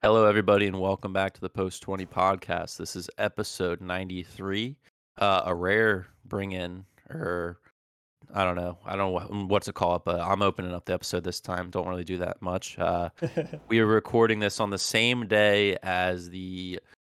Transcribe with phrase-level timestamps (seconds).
[0.00, 2.76] Hello, everybody, and welcome back to the Post 20 podcast.
[2.76, 4.76] This is episode 93.
[5.20, 7.58] Uh, a rare bring in, or
[8.32, 8.78] I don't know.
[8.86, 11.70] I don't know what, to call it, but I'm opening up the episode this time.
[11.70, 12.78] Don't really do that much.
[12.78, 13.08] Uh,
[13.68, 16.78] we are recording this on the same day as the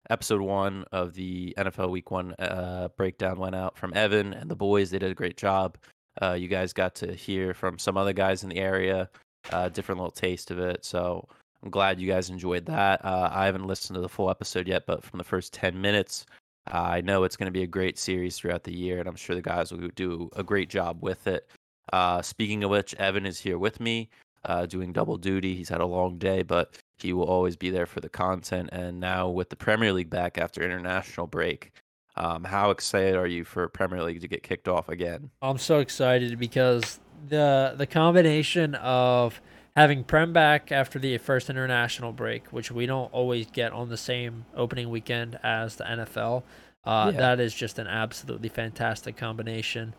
[0.09, 4.55] episode one of the NFL Week One uh, breakdown went out from Evan and the
[4.55, 4.91] boys.
[4.91, 5.79] They did a great job.
[6.23, 9.11] Uh, you guys got to hear from some other guys in the area,
[9.51, 10.85] uh, different little taste of it.
[10.85, 11.27] So
[11.63, 13.05] I'm glad you guys enjoyed that.
[13.05, 16.25] Uh, I haven't listened to the full episode yet, but from the first 10 minutes,
[16.73, 19.17] uh, I know it's going to be a great series throughout the year, and I'm
[19.17, 21.51] sure the guys will do a great job with it.
[21.93, 24.09] Uh, speaking of which, Evan is here with me,
[24.45, 25.55] uh, doing double duty.
[25.55, 28.69] He's had a long day, but he will always be there for the content.
[28.73, 31.73] And now with the Premier League back after international break,
[32.17, 35.31] um, how excited are you for Premier League to get kicked off again?
[35.41, 36.99] I'm so excited because
[37.29, 39.41] the the combination of
[39.79, 43.97] having Prem back after the first international break, which we don't always get on the
[43.97, 46.43] same opening weekend as the NFL,
[46.85, 47.21] uh, yeah.
[47.21, 49.95] that is just an absolutely fantastic combination.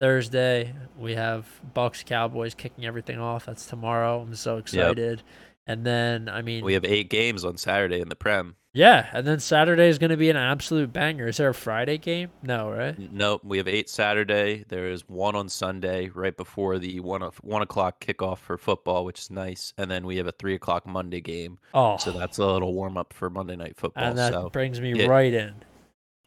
[0.00, 3.46] Thursday we have Bucks Cowboys kicking everything off.
[3.46, 4.20] That's tomorrow.
[4.20, 5.18] I'm so excited.
[5.18, 5.26] Yep.
[5.66, 8.56] And then I mean we have eight games on Saturday in the Prem.
[8.76, 11.28] Yeah, and then Saturday is going to be an absolute banger.
[11.28, 12.28] Is there a Friday game?
[12.42, 13.10] No, right?
[13.10, 14.66] No, we have eight Saturday.
[14.68, 19.06] There is one on Sunday right before the one of, one o'clock kickoff for football,
[19.06, 19.72] which is nice.
[19.78, 21.58] And then we have a three o'clock Monday game.
[21.72, 24.04] Oh, so that's a little warm up for Monday night football.
[24.04, 25.54] And that so, brings me it, right in.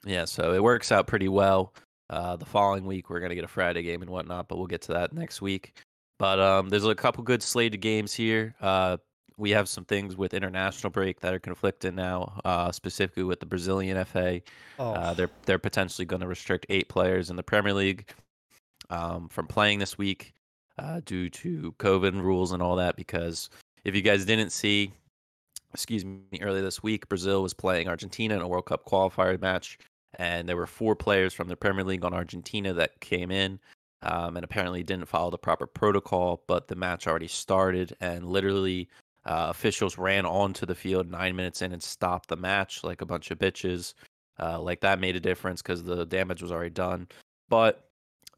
[0.03, 1.75] Yeah, so it works out pretty well.
[2.09, 4.81] Uh, the following week we're gonna get a Friday game and whatnot, but we'll get
[4.81, 5.73] to that next week.
[6.17, 8.55] But um, there's a couple good slated games here.
[8.59, 8.97] Uh,
[9.39, 13.45] we have some things with international break that are conflicting now, uh, specifically with the
[13.45, 14.41] Brazilian FA.
[14.77, 14.91] Oh.
[14.91, 18.13] Uh, they're they're potentially going to restrict eight players in the Premier League
[18.89, 20.33] um, from playing this week
[20.77, 22.97] uh, due to COVID rules and all that.
[22.97, 23.49] Because
[23.85, 24.91] if you guys didn't see,
[25.73, 29.79] excuse me, earlier this week, Brazil was playing Argentina in a World Cup qualifier match,
[30.17, 33.59] and there were four players from the Premier League on Argentina that came in.
[34.01, 38.87] Um, and apparently didn't follow the proper protocol, but the match already started, and literally
[39.29, 43.05] uh, officials ran onto the field nine minutes in and stopped the match like a
[43.05, 43.93] bunch of bitches.
[44.39, 47.07] Uh, like that made a difference because the damage was already done.
[47.47, 47.89] But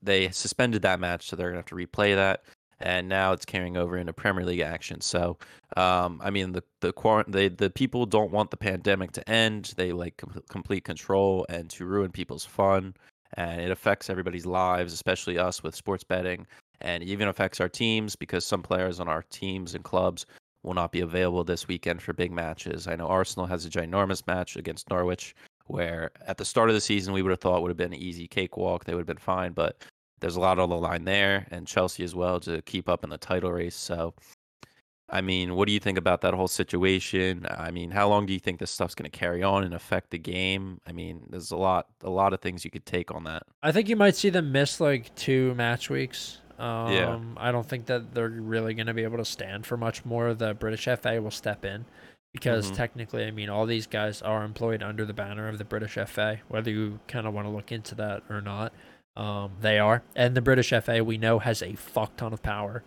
[0.02, 2.44] they suspended that match, so they're gonna have to replay that.
[2.82, 5.00] And now it's carrying over into Premier League action.
[5.00, 5.38] So,
[5.78, 9.74] um, I mean, the the they, the people don't want the pandemic to end.
[9.78, 12.96] They like com- complete control and to ruin people's fun,
[13.36, 16.48] and it affects everybody's lives, especially us with sports betting,
[16.82, 20.26] and it even affects our teams because some players on our teams and clubs
[20.64, 22.88] will not be available this weekend for big matches.
[22.88, 25.36] I know Arsenal has a ginormous match against Norwich,
[25.68, 28.00] where at the start of the season we would have thought would have been an
[28.00, 28.86] easy cakewalk.
[28.86, 29.84] They would have been fine, but
[30.20, 33.10] there's a lot on the line there, and Chelsea as well to keep up in
[33.10, 33.76] the title race.
[33.76, 34.14] So,
[35.10, 37.48] I mean, what do you think about that whole situation?
[37.50, 40.12] I mean, how long do you think this stuff's going to carry on and affect
[40.12, 40.80] the game?
[40.86, 43.44] I mean, there's a lot, a lot of things you could take on that.
[43.64, 47.20] I think you might see them miss like two match weeks um, yeah.
[47.38, 50.36] I don't think that they're really going to be able to stand for much more.
[50.36, 51.86] The British FA will step in
[52.34, 52.76] because mm-hmm.
[52.76, 56.40] technically, I mean, all these guys are employed under the banner of the British FA,
[56.50, 58.74] whether you kind of want to look into that or not.
[59.18, 60.04] Um, they are.
[60.16, 62.84] And the British FA, we know, has a fuck ton of power.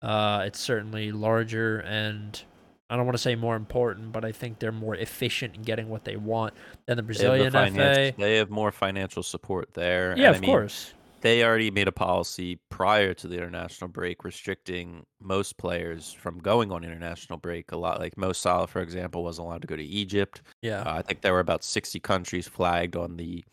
[0.00, 2.42] Uh, it's certainly larger and
[2.88, 5.90] I don't want to say more important, but I think they're more efficient in getting
[5.90, 6.54] what they want
[6.86, 8.14] than the Brazilian they FA.
[8.16, 10.16] They have more financial support there.
[10.16, 13.88] Yeah, and, of I mean, course they already made a policy prior to the international
[13.88, 17.72] break restricting most players from going on international break.
[17.72, 20.42] A lot like Mo Salah, for example, wasn't allowed to go to Egypt.
[20.62, 23.44] Yeah, uh, I think there were about sixty countries flagged on the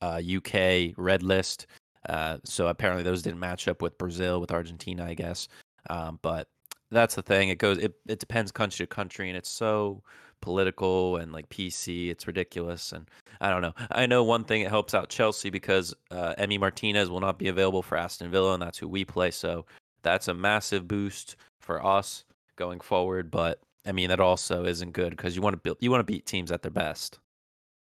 [0.00, 1.66] uh, UK red list.
[2.08, 5.48] Uh, so apparently those didn't match up with Brazil, with Argentina, I guess.
[5.90, 6.48] Um, but
[6.90, 7.48] that's the thing.
[7.48, 7.78] It goes.
[7.78, 10.02] It it depends country to country, and it's so
[10.40, 12.10] political and like PC.
[12.10, 13.08] It's ridiculous, and
[13.40, 13.74] I don't know.
[13.90, 17.48] I know one thing it helps out Chelsea because uh, Emi Martinez will not be
[17.48, 19.30] available for Aston Villa, and that's who we play.
[19.30, 19.66] So
[20.02, 22.24] that's a massive boost for us
[22.56, 23.30] going forward.
[23.30, 26.12] But I mean, that also isn't good because you want to build, you want to
[26.12, 27.18] beat teams at their best.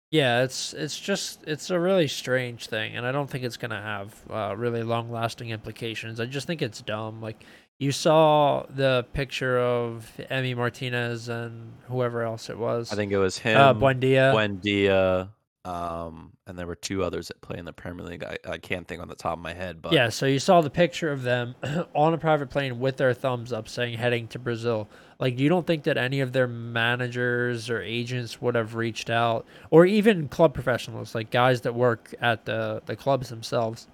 [0.10, 3.82] Yeah, it's it's just it's a really strange thing, and I don't think it's gonna
[3.82, 6.22] have uh, really long lasting implications.
[6.22, 7.22] I just think it's dumb.
[7.22, 7.44] Like
[7.80, 12.92] you saw the picture of Emi Martinez and whoever else it was.
[12.92, 13.58] I think it was him.
[13.58, 14.34] Uh, Buendia.
[14.34, 15.30] Buendia.
[15.64, 18.24] Um, and there were two others that play in the Premier League.
[18.24, 20.08] I, I can't think on the top of my head, but yeah.
[20.08, 21.56] So you saw the picture of them
[21.94, 24.88] on a private plane with their thumbs up, saying heading to Brazil.
[25.20, 29.46] Like, you don't think that any of their managers or agents would have reached out,
[29.70, 33.88] or even club professionals, like guys that work at the the clubs themselves?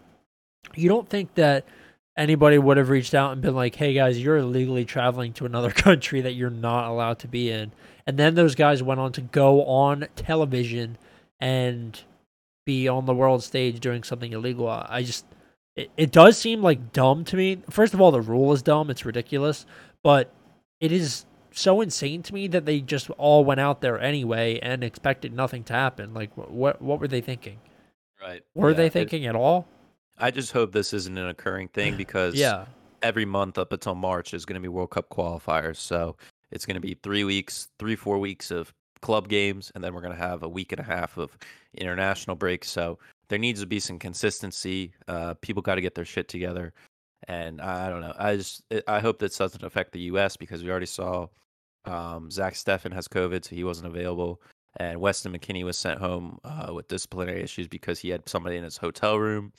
[0.76, 1.66] You don't think that
[2.16, 5.72] anybody would have reached out and been like, "Hey guys, you're illegally traveling to another
[5.72, 7.72] country that you're not allowed to be in."
[8.06, 10.98] And then those guys went on to go on television
[11.40, 12.00] and
[12.66, 14.68] be on the world stage doing something illegal.
[14.70, 15.26] I just
[15.76, 17.62] it, it does seem like dumb to me.
[17.70, 19.66] First of all, the rule is dumb, it's ridiculous,
[20.04, 20.32] but
[20.80, 24.84] it is so insane to me that they just all went out there anyway and
[24.84, 26.14] expected nothing to happen.
[26.14, 27.60] Like what what were they thinking?
[28.22, 28.44] Right.
[28.54, 29.68] Were yeah, they thinking it, at all?
[30.18, 32.66] I just hope this isn't an occurring thing because yeah.
[33.02, 35.78] every month up until March is going to be World Cup qualifiers.
[35.78, 36.16] So
[36.52, 40.02] it's going to be three weeks, three, four weeks of club games, and then we're
[40.02, 41.38] going to have a week and a half of
[41.76, 42.64] international break.
[42.64, 43.00] So
[43.30, 44.94] there needs to be some consistency.
[45.08, 46.74] Uh, people got to get their shit together.
[47.28, 48.14] And I, don't know.
[48.18, 50.36] I just I hope this doesn't affect the U.S.
[50.36, 51.28] because we already saw
[51.86, 54.42] um, Zach Steffen has COVID, so he wasn't available.
[54.78, 58.64] And Weston McKennie was sent home uh, with disciplinary issues because he had somebody in
[58.64, 59.54] his hotel room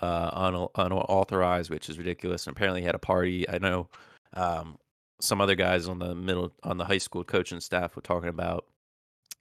[0.00, 2.46] uh, un- unauthorized, which is ridiculous.
[2.46, 3.48] And apparently, he had a party.
[3.48, 3.88] I know
[4.34, 4.78] um,
[5.20, 8.66] some other guys on the middle on the high school coaching staff were talking about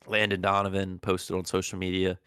[0.08, 2.18] Landon Donovan posted on social media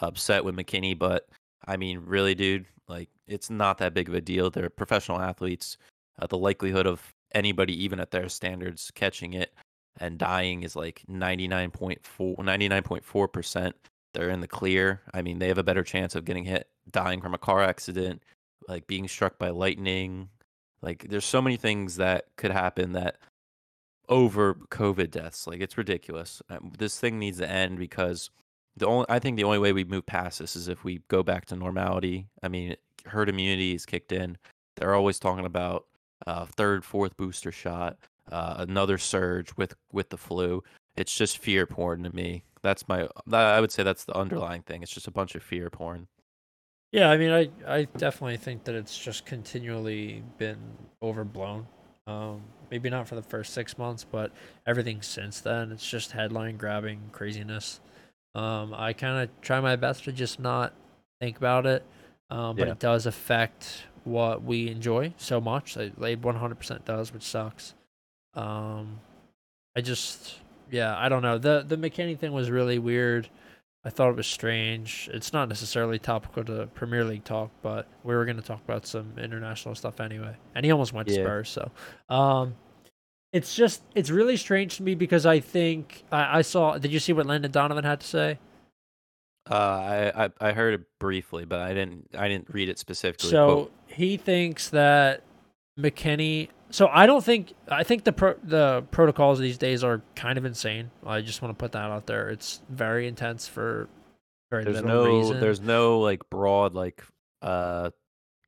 [0.00, 1.28] upset with McKennie, but
[1.66, 4.50] I mean, really, dude, like it's not that big of a deal.
[4.50, 5.76] They're professional athletes.
[6.18, 9.52] Uh, the likelihood of anybody, even at their standards, catching it
[9.98, 12.00] and dying is like 99.4
[12.36, 13.72] 99.4%.
[14.14, 15.00] They're in the clear.
[15.14, 18.22] I mean, they have a better chance of getting hit, dying from a car accident,
[18.68, 20.28] like being struck by lightning.
[20.80, 23.16] Like there's so many things that could happen that
[24.08, 25.46] over COVID deaths.
[25.46, 26.42] Like it's ridiculous.
[26.50, 28.30] Um, this thing needs to end because
[28.76, 31.22] the only I think the only way we move past this is if we go
[31.22, 32.28] back to normality.
[32.42, 32.76] I mean,
[33.06, 34.38] herd immunity is kicked in.
[34.76, 35.86] They're always talking about
[36.26, 37.98] uh, third, fourth booster shot,
[38.30, 40.62] uh, another surge with with the flu.
[40.96, 42.44] It's just fear porn to me.
[42.62, 43.08] That's my.
[43.32, 44.82] I would say that's the underlying thing.
[44.82, 46.06] It's just a bunch of fear porn.
[46.92, 50.58] Yeah, I mean, I I definitely think that it's just continually been
[51.02, 51.66] overblown.
[52.06, 54.30] Um, maybe not for the first six months, but
[54.66, 57.80] everything since then, it's just headline grabbing craziness.
[58.34, 60.74] Um, I kind of try my best to just not
[61.20, 61.84] think about it,
[62.30, 62.72] um, but yeah.
[62.72, 65.76] it does affect what we enjoy so much.
[65.76, 67.74] It 100% does, which sucks.
[68.34, 69.00] Um,
[69.76, 70.36] I just,
[70.70, 71.38] yeah, I don't know.
[71.38, 73.28] The the McKennie thing was really weird.
[73.84, 75.10] I thought it was strange.
[75.12, 78.86] It's not necessarily topical to Premier League talk, but we were going to talk about
[78.86, 80.36] some international stuff anyway.
[80.54, 81.24] And he almost went to yeah.
[81.24, 81.70] Spurs, so
[82.08, 82.54] um,
[83.32, 86.78] it's just it's really strange to me because I think I, I saw.
[86.78, 88.38] Did you see what Landon Donovan had to say?
[89.50, 93.30] Uh, I, I I heard it briefly, but I didn't I didn't read it specifically.
[93.30, 95.24] So he thinks that
[95.78, 96.48] McKennie.
[96.72, 100.46] So I don't think I think the pro, the protocols these days are kind of
[100.46, 100.90] insane.
[101.06, 102.30] I just want to put that out there.
[102.30, 103.88] It's very intense for
[104.50, 105.40] very there's no reason.
[105.40, 107.04] there's no like broad like
[107.42, 107.90] uh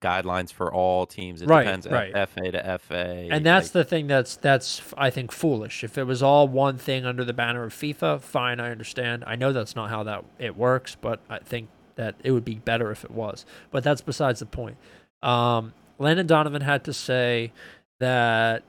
[0.03, 1.43] guidelines for all teams.
[1.43, 2.13] It right, depends right.
[2.29, 3.29] FA to FA.
[3.31, 5.85] And that's like, the thing that's that's I think foolish.
[5.85, 9.25] If it was all one thing under the banner of FIFA, fine, I understand.
[9.27, 12.55] I know that's not how that it works, but I think that it would be
[12.55, 13.45] better if it was.
[13.71, 14.79] But that's besides the point.
[15.23, 17.53] Um, Landon Donovan had to say
[18.01, 18.63] that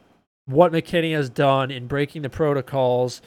[0.46, 3.22] what McKennie has done in breaking the protocols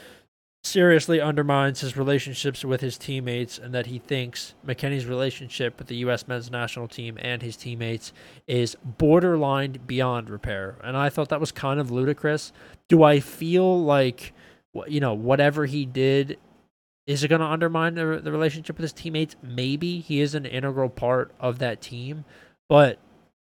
[0.65, 5.97] seriously undermines his relationships with his teammates and that he thinks McKennie's relationship with the
[5.97, 6.29] U.S.
[6.29, 8.13] men's national team and his teammates
[8.47, 10.77] is borderline beyond repair.
[10.83, 12.53] And I thought that was kind of ludicrous.
[12.89, 14.33] Do I feel like,
[14.87, 16.39] you know, whatever he did,
[17.07, 19.37] is it going to undermine the, the relationship with his teammates?
[19.43, 20.01] Maybe.
[20.01, 22.25] He is an integral part of that team.
[22.69, 22.99] But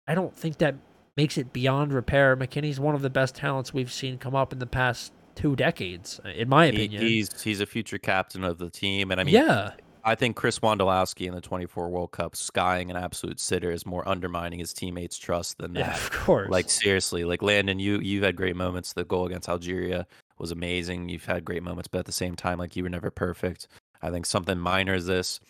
[0.06, 0.74] I don't think that
[1.16, 2.36] makes it beyond repair.
[2.36, 6.20] McKennie's one of the best talents we've seen come up in the past two decades,
[6.24, 7.02] uh, in my opinion.
[7.02, 9.72] He, he's he's a future captain of the team, and I mean, yeah,
[10.04, 14.08] I think Chris Wondolowski in the 24 World Cup skying an absolute sitter is more
[14.08, 15.80] undermining his teammates' trust than that.
[15.80, 16.48] Yeah, of course.
[16.48, 18.92] Like seriously, like Landon, you you've had great moments.
[18.92, 20.06] The goal against Algeria
[20.38, 21.08] was amazing.
[21.08, 23.68] You've had great moments, but at the same time, like you were never perfect.
[24.02, 25.40] I think something minor is this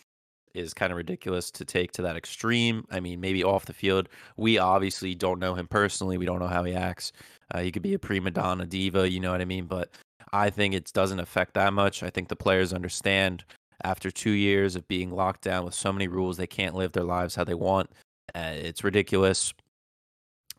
[0.56, 2.86] is kind of ridiculous to take to that extreme.
[2.90, 6.18] I mean, maybe off the field, we obviously don't know him personally.
[6.18, 7.12] We don't know how he acts.
[7.52, 9.66] Uh, he could be a prima donna diva, you know what I mean?
[9.66, 9.90] But
[10.32, 12.02] I think it doesn't affect that much.
[12.02, 13.44] I think the players understand
[13.84, 17.04] after two years of being locked down with so many rules, they can't live their
[17.04, 17.90] lives how they want.
[18.34, 19.52] Uh, it's ridiculous.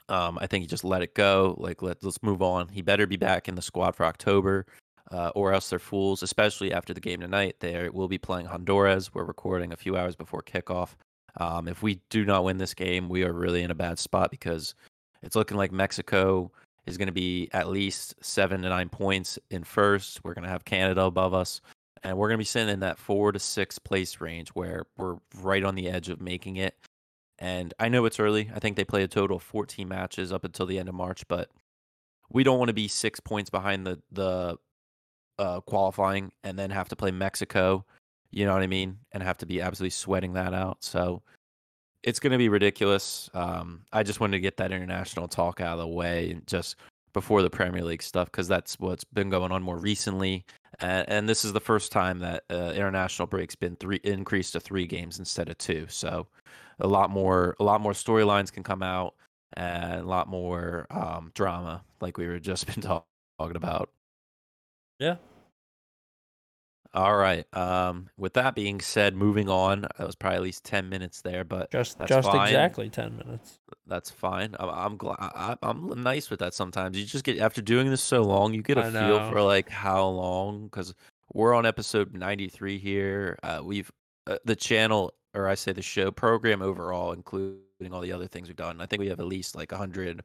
[0.10, 1.56] Um, I think he just let it go.
[1.58, 2.70] Like let let's move on.
[2.70, 4.66] He better be back in the squad for October,
[5.12, 6.24] uh, or else they're fools.
[6.24, 9.14] Especially after the game tonight, they will be playing Honduras.
[9.14, 10.90] We're recording a few hours before kickoff.
[11.38, 14.32] Um, if we do not win this game, we are really in a bad spot
[14.32, 14.74] because
[15.22, 16.52] it's looking like Mexico
[16.86, 20.24] is going to be at least seven to nine points in first.
[20.24, 21.62] We're going to have Canada above us,
[22.04, 25.18] and we're going to be sitting in that four to six place range where we're
[25.42, 26.76] right on the edge of making it.
[27.40, 28.50] And I know it's early.
[28.56, 31.28] I think they play a total of 14 matches up until the end of March,
[31.28, 31.50] but
[32.32, 34.58] we don't want to be six points behind the the
[35.40, 37.86] uh, qualifying and then have to play Mexico.
[38.32, 38.98] You know what I mean?
[39.12, 40.84] And have to be absolutely sweating that out.
[40.84, 41.22] So
[42.04, 43.30] it's going to be ridiculous.
[43.34, 46.76] Um, I just wanted to get that international talk out of the way just
[47.14, 50.46] before the Premier League stuff because that's what's been going on more recently.
[50.80, 54.60] And, and this is the first time that uh, international break's been three increased to
[54.60, 55.88] three games instead of two.
[55.90, 56.28] So
[56.80, 59.16] a lot more a lot more storylines can come out
[59.54, 63.08] and a lot more um, drama, like we were just been talk-
[63.40, 63.90] talking about.
[65.00, 65.18] Yeah.
[66.94, 67.46] All right.
[67.56, 69.82] Um, with that being said, moving on.
[69.82, 72.48] That was probably at least ten minutes there, but just that's just fine.
[72.48, 73.60] exactly ten minutes.
[73.86, 74.56] That's fine.
[74.60, 75.18] I'm I'm glad.
[75.20, 76.54] I, I'm nice with that.
[76.54, 79.30] Sometimes you just get after doing this so long, you get a I feel know.
[79.32, 80.64] for like how long.
[80.64, 80.94] Because
[81.34, 83.38] we're on episode 93 here.
[83.44, 83.92] Uh, we've
[84.26, 87.60] uh, the channel, or I say the show program overall, including
[87.92, 88.82] all the other things we've done.
[88.82, 90.24] I think we have at least like 120,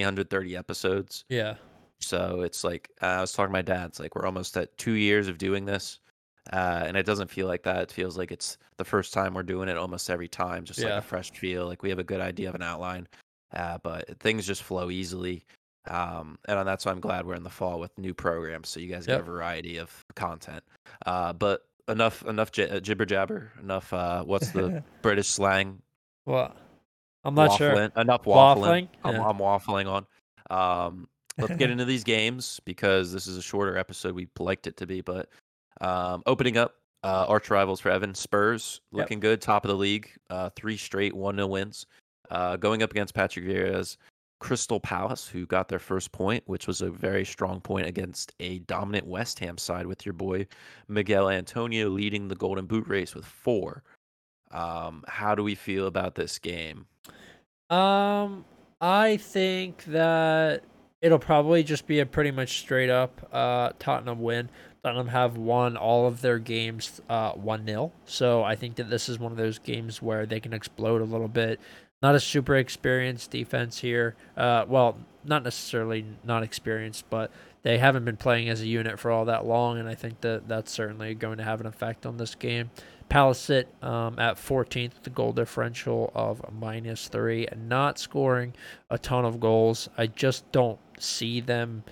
[0.00, 1.24] 130 episodes.
[1.28, 1.54] Yeah.
[2.00, 3.86] So it's like uh, I was talking to my dad.
[3.86, 6.00] It's like we're almost at two years of doing this,
[6.52, 7.78] uh, and it doesn't feel like that.
[7.84, 10.88] It feels like it's the first time we're doing it almost every time, just like
[10.98, 11.66] a fresh feel.
[11.66, 13.06] Like we have a good idea of an outline,
[13.56, 15.44] uh, but things just flow easily.
[15.88, 18.88] Um, and that's why I'm glad we're in the fall with new programs, so you
[18.88, 20.62] guys get a variety of content.
[21.06, 23.52] Uh, but enough, enough j- uh, jibber jabber.
[23.62, 23.92] Enough.
[23.92, 25.80] Uh, what's the British slang?
[26.26, 26.54] Well,
[27.22, 27.72] I'm not sure.
[27.96, 28.34] Enough waffling.
[28.56, 28.88] Waffling?
[29.04, 29.26] I'm, Yeah.
[29.26, 29.86] I'm waffling
[30.50, 30.86] on.
[30.88, 34.14] Um, let's get into these games because this is a shorter episode.
[34.14, 35.28] We liked it to be, but
[35.80, 38.98] um, opening up uh, arch rivals for Evan Spurs Yep.
[38.98, 41.86] looking good, top of the league, uh, three straight one 0 wins.
[42.30, 43.98] Uh, going up against Patrick Vieira's
[44.40, 48.60] Crystal Palace, who got their first point, which was a very strong point against a
[48.60, 50.46] dominant West Ham side with your boy
[50.88, 53.82] Miguel Antonio leading the Golden Boot race with four.
[54.50, 56.86] Um, how do we feel about this game?
[57.70, 58.44] Um,
[58.80, 60.62] I think that
[61.04, 64.48] it'll probably just be a pretty much straight up uh, Tottenham win.
[64.82, 67.92] Tottenham have won all of their games uh, 1 0.
[68.06, 71.04] So I think that this is one of those games where they can explode a
[71.04, 71.60] little bit.
[72.04, 74.14] Not a super experienced defense here.
[74.36, 77.30] Uh, well, not necessarily not experienced, but
[77.62, 80.46] they haven't been playing as a unit for all that long, and I think that
[80.46, 82.70] that's certainly going to have an effect on this game.
[83.08, 88.52] Palace sit um, at 14th, the goal differential of minus three, and not scoring
[88.90, 89.88] a ton of goals.
[89.96, 91.84] I just don't see them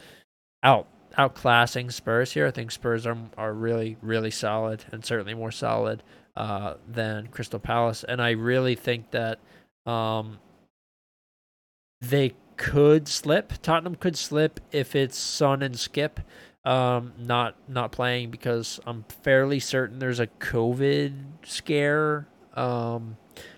[0.63, 2.47] out outclassing Spurs here.
[2.47, 6.03] I think Spurs are are really really solid and certainly more solid
[6.37, 9.39] uh, than Crystal Palace, and I really think that
[9.87, 10.39] um,
[12.01, 13.55] they could slip.
[13.63, 16.19] Tottenham could slip if it's Son and Skipp
[16.65, 21.13] um not not playing because I'm fairly certain there's a COVID
[21.45, 22.29] scare.
[22.55, 23.17] Um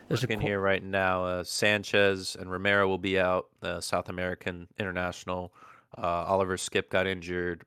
[0.08, 3.46] there's a Looking qu- here right now, uh, Sanchez and Romero will be out.
[3.60, 5.52] The South American international.
[5.96, 7.64] Uh, Oliver Skipp got injured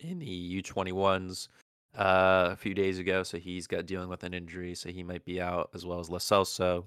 [0.00, 1.48] in the U21s
[1.98, 5.24] uh, a few days ago, so he's got dealing with an injury, so he might
[5.24, 6.84] be out as well as Lo Celso.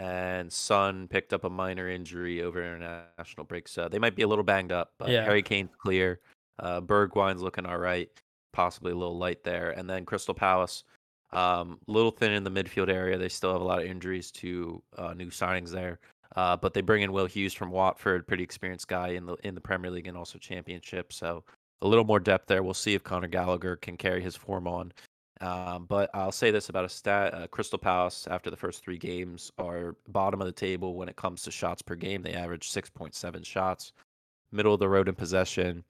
[0.00, 4.26] And Son picked up a minor injury over international break, so they might be a
[4.26, 4.92] little banged up.
[4.98, 5.24] But Yeah.
[5.24, 6.20] Harry Kane's clear.
[6.58, 8.08] Uh, Bergwijn's looking all right,
[8.54, 9.72] possibly a little light there.
[9.72, 10.84] And then Crystal Palace,
[11.32, 13.18] um, little thin in the midfield area.
[13.18, 16.00] They still have a lot of injuries to uh, new signings there.
[16.34, 19.54] Uh, but they bring in Will Hughes from Watford, pretty experienced guy in the in
[19.54, 21.12] the Premier League and also Championship.
[21.12, 21.44] So
[21.82, 22.62] a little more depth there.
[22.62, 24.92] We'll see if Conor Gallagher can carry his form on.
[25.40, 28.98] Um, but I'll say this about a stat: uh, Crystal Palace, after the first three
[28.98, 32.22] games, are bottom of the table when it comes to shots per game.
[32.22, 33.92] They average six point seven shots,
[34.52, 35.84] middle of the road in possession.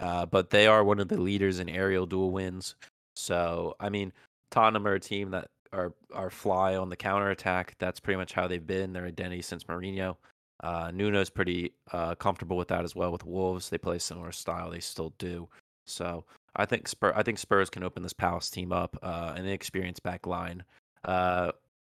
[0.00, 2.74] Uh, but they are one of the leaders in aerial duel wins.
[3.16, 4.12] So I mean,
[4.50, 7.74] Tottenham are a team that are are fly on the counter attack.
[7.78, 10.16] That's pretty much how they've been their identity since Mourinho.
[10.62, 13.12] Uh, Nuno's pretty uh, comfortable with that as well.
[13.12, 14.70] With Wolves, they play a similar style.
[14.70, 15.48] They still do.
[15.88, 16.24] So
[16.56, 18.96] I think Spur I think Spurs can open this Palace team up.
[19.02, 20.64] Uh, an inexperienced back line.
[21.04, 21.52] Uh,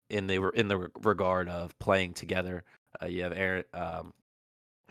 [0.10, 2.64] in the in the regard of playing together.
[3.02, 4.14] Uh, you have Aaron, um,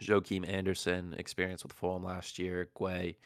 [0.00, 2.68] Joachim Andersen, experience with Fulham last year.
[2.76, 3.16] Guéhi,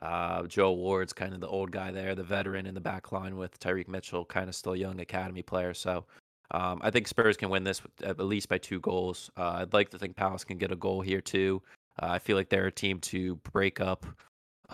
[0.00, 3.36] uh, Joel Ward's kind of the old guy there, the veteran in the back line
[3.36, 5.74] with Tyrick Mitchell, kind of still young academy player.
[5.74, 6.04] So
[6.52, 9.30] um, I think Spurs can win this at least by two goals.
[9.36, 11.62] Uh, I'd like to think Palace can get a goal here too.
[12.00, 14.06] Uh, I feel like they're a team to break up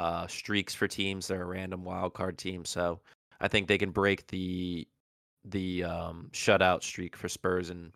[0.00, 1.28] uh, streaks for teams.
[1.28, 3.00] They're a random wild card team, so
[3.40, 4.88] I think they can break the
[5.44, 7.92] the um, shutout streak for Spurs and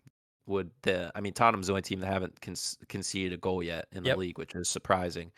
[0.47, 2.55] would the I mean Tottenham's the only team that haven't con-
[2.87, 4.17] conceded a goal yet in the Yep.
[4.17, 5.31] league, which is surprising.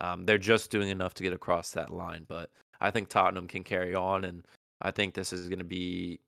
[0.00, 3.64] Um, they're just doing enough to get across that line, but I think Tottenham can
[3.64, 4.46] carry on, and
[4.80, 6.20] I think this is going to be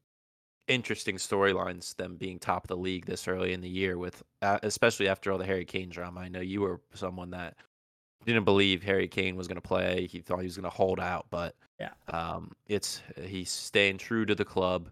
[0.66, 1.94] interesting storylines.
[1.96, 5.30] Them being top of the league this early in the year, with uh, especially after
[5.30, 6.20] all the Harry Kane drama.
[6.20, 7.56] I know you were someone that
[8.24, 10.06] didn't believe Harry Kane was going to play.
[10.06, 14.26] He thought he was going to hold out, but yeah, um, it's he's staying true
[14.26, 14.90] to the club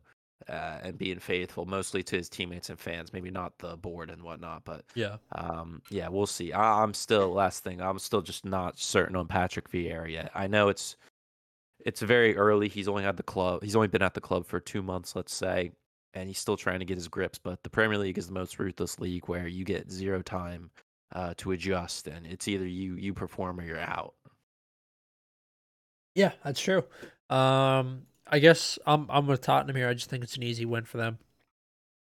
[0.48, 3.12] uh, and being faithful, mostly to his teammates and fans.
[3.12, 6.52] Maybe not the board and whatnot, but yeah, um, yeah, we'll see.
[6.52, 7.80] I, am still last thing.
[7.80, 10.30] I'm still just not certain on Patrick Vieira yet.
[10.34, 10.96] I know it's
[11.84, 12.68] it's very early.
[12.68, 13.62] He's only had the club.
[13.62, 15.72] He's only been at the club for two months, let's say,
[16.14, 17.38] and he's still trying to get his grips.
[17.38, 20.70] But the Premier League is the most ruthless league where you get zero time
[21.12, 24.14] uh, to adjust, and it's either you you perform or you're out.
[26.14, 26.84] Yeah, that's true.
[27.30, 29.88] Um, I guess I'm I'm with Tottenham here.
[29.88, 31.18] I just think it's an easy win for them.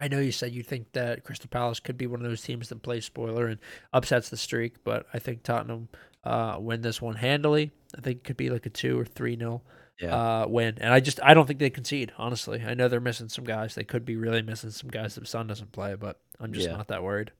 [0.01, 2.69] I know you said you think that Crystal Palace could be one of those teams
[2.69, 3.61] that plays spoiler and
[3.93, 5.89] upsets the streak, but I think Tottenham
[6.25, 7.71] uh, win this one handily.
[7.97, 9.63] I think it could be like a two or three nil
[10.01, 10.43] yeah.
[10.43, 12.13] uh, win, and I just I don't think they concede.
[12.19, 13.75] Honestly, I know they're missing some guys.
[13.75, 16.77] They could be really missing some guys if Son doesn't play, but I'm just yeah.
[16.77, 17.31] not that worried.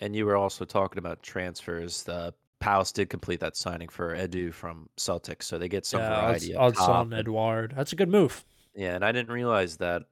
[0.00, 2.02] And you were also talking about transfers.
[2.02, 6.20] The Palace did complete that signing for Edu from Celtic, so they get some yeah,
[6.20, 6.52] variety.
[6.54, 7.74] Odsonne Edouard.
[7.76, 8.44] That's a good move.
[8.74, 10.02] Yeah, and I didn't realize that.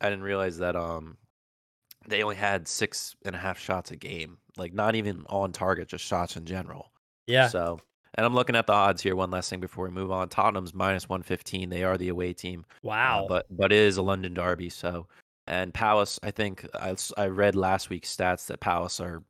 [0.00, 0.76] I didn't realize that.
[0.76, 1.16] Um,
[2.08, 5.88] they only had six and a half shots a game, like not even on target,
[5.88, 6.90] just shots in general.
[7.26, 7.48] Yeah.
[7.48, 7.78] So,
[8.14, 9.14] and I'm looking at the odds here.
[9.14, 10.28] One last thing before we move on.
[10.28, 11.70] Tottenham's minus one fifteen.
[11.70, 12.64] They are the away team.
[12.68, 13.24] Uh, wow.
[13.24, 15.06] Uh, but but it is a London derby, so
[15.50, 16.18] and Palace.
[16.22, 19.22] I think I I read last week's stats that Palace are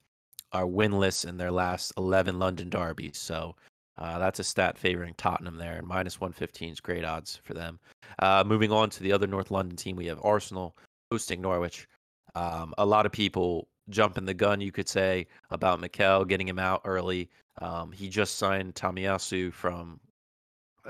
[0.53, 3.17] are winless in their last 11 London derbies.
[3.17, 3.57] So
[3.99, 7.79] uh, that's a stat favoring Tottenham there, and minus 115 is great odds for them.
[8.19, 10.77] Uh, moving on to the other North London team, we have Arsenal
[11.11, 11.89] hosting Norwich.
[12.35, 16.59] Um, a lot of people jumping the gun, you could say, about Mikel getting him
[16.59, 17.31] out early.
[17.61, 20.00] Um, he just signed Tomiyasu from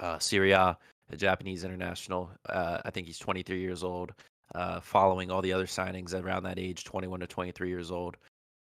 [0.01, 0.77] uh, Serie A,
[1.11, 2.31] a Japanese international.
[2.49, 4.13] Uh, I think he's 23 years old.
[4.55, 8.17] Uh, following all the other signings around that age, 21 to 23 years old.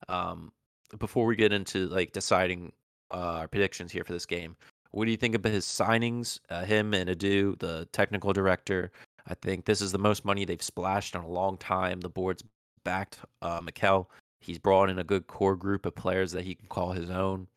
[0.10, 0.52] Um,
[1.00, 2.72] before we get into like deciding
[3.12, 4.56] uh, our predictions here for this game,
[4.92, 6.40] what do you think about his signings?
[6.50, 8.92] Uh, him and Edu, the technical director.
[9.28, 12.02] I think this is the most money they've splashed in a long time.
[12.02, 12.44] The board's
[12.84, 14.10] backed uh, Mikel.
[14.40, 17.48] He's brought in a good core group of players that he can call his own.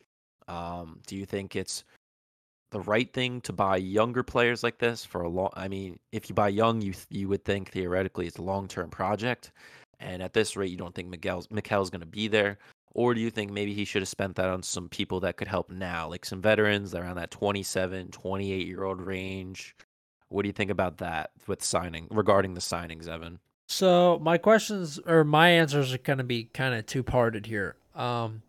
[0.49, 1.85] Um, do you think it's
[2.71, 5.51] the right thing to buy younger players like this for a long?
[5.55, 8.91] I mean, if you buy young, you you would think theoretically it's a long term
[8.91, 9.53] project,
[9.99, 12.59] and at this rate, you don't think Miguel's Mikel's going to be there.
[12.93, 15.47] Or do you think maybe he should have spent that on some people that could
[15.47, 19.77] help now, like some veterans that are around that 27, 28 year old range?
[20.29, 23.39] What do you think about that with signing regarding the signings, Evan?
[23.69, 27.77] So my questions or my answers are going to be kind of two parted here.
[27.95, 28.43] Um,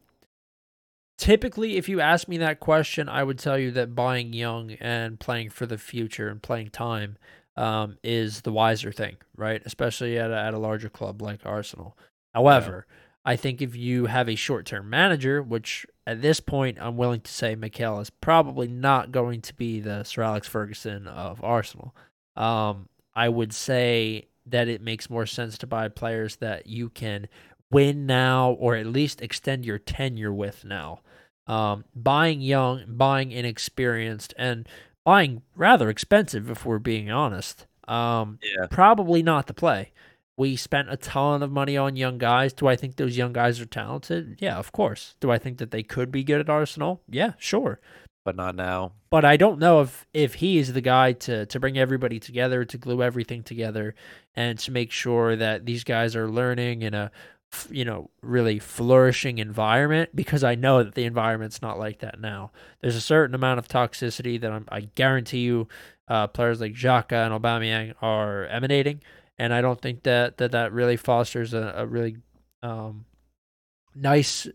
[1.21, 5.19] typically, if you ask me that question, I would tell you that buying young and
[5.19, 7.17] playing for the future and playing time
[7.55, 9.61] um, is the wiser thing, right?
[9.63, 11.95] Especially at a, at a larger club like Arsenal.
[12.33, 12.95] However, yeah.
[13.23, 17.21] I think if you have a short term manager, which at this point I'm willing
[17.21, 21.95] to say Mikel is probably not going to be the Sir Alex Ferguson of Arsenal,
[22.35, 27.27] um, I would say that it makes more sense to buy players that you can
[27.71, 31.01] win now or at least extend your tenure with now.
[31.47, 34.67] Um, buying young, buying inexperienced, and
[35.03, 37.65] buying rather expensive, if we're being honest.
[37.87, 38.67] Um, yeah.
[38.69, 39.91] Probably not the play.
[40.37, 42.53] We spent a ton of money on young guys.
[42.53, 44.37] Do I think those young guys are talented?
[44.39, 45.15] Yeah, of course.
[45.19, 47.01] Do I think that they could be good at Arsenal?
[47.09, 47.79] Yeah, sure.
[48.23, 48.93] But not now.
[49.09, 52.63] But I don't know if if he is the guy to to bring everybody together,
[52.65, 53.95] to glue everything together,
[54.35, 57.11] and to make sure that these guys are learning in a
[57.69, 62.51] you know really flourishing environment because I know that the environment's not like that now.
[62.81, 65.67] There's a certain amount of toxicity that I'm, i guarantee you
[66.07, 69.01] uh, players like Xhaka and Aubameyang are emanating
[69.41, 72.17] and I don't think that that, that really fosters a, a really
[72.61, 73.05] um,
[73.95, 74.47] nice,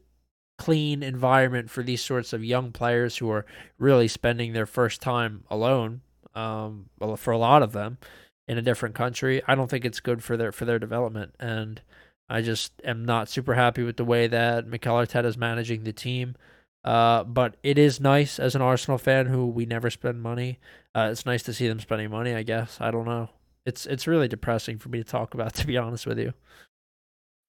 [0.58, 3.44] clean environment for these sorts of young players who are
[3.78, 6.02] really spending their first time alone.
[6.36, 7.98] Um, for a lot of them
[8.46, 11.80] in a different country, I don't think it's good for their for their development, and
[12.28, 15.92] I just am not super happy with the way that Mikel Arteta is managing the
[15.92, 16.36] team.
[16.84, 20.60] Uh, but it is nice as an Arsenal fan who we never spend money.
[20.94, 22.34] Uh, it's nice to see them spending money.
[22.34, 23.28] I guess I don't know.
[23.64, 26.32] It's it's really depressing for me to talk about, to be honest with you.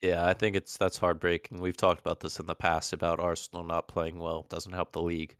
[0.02, 1.60] Yeah, I think it's that's heartbreaking.
[1.60, 5.02] We've talked about this in the past about Arsenal not playing well doesn't help the
[5.02, 5.36] league.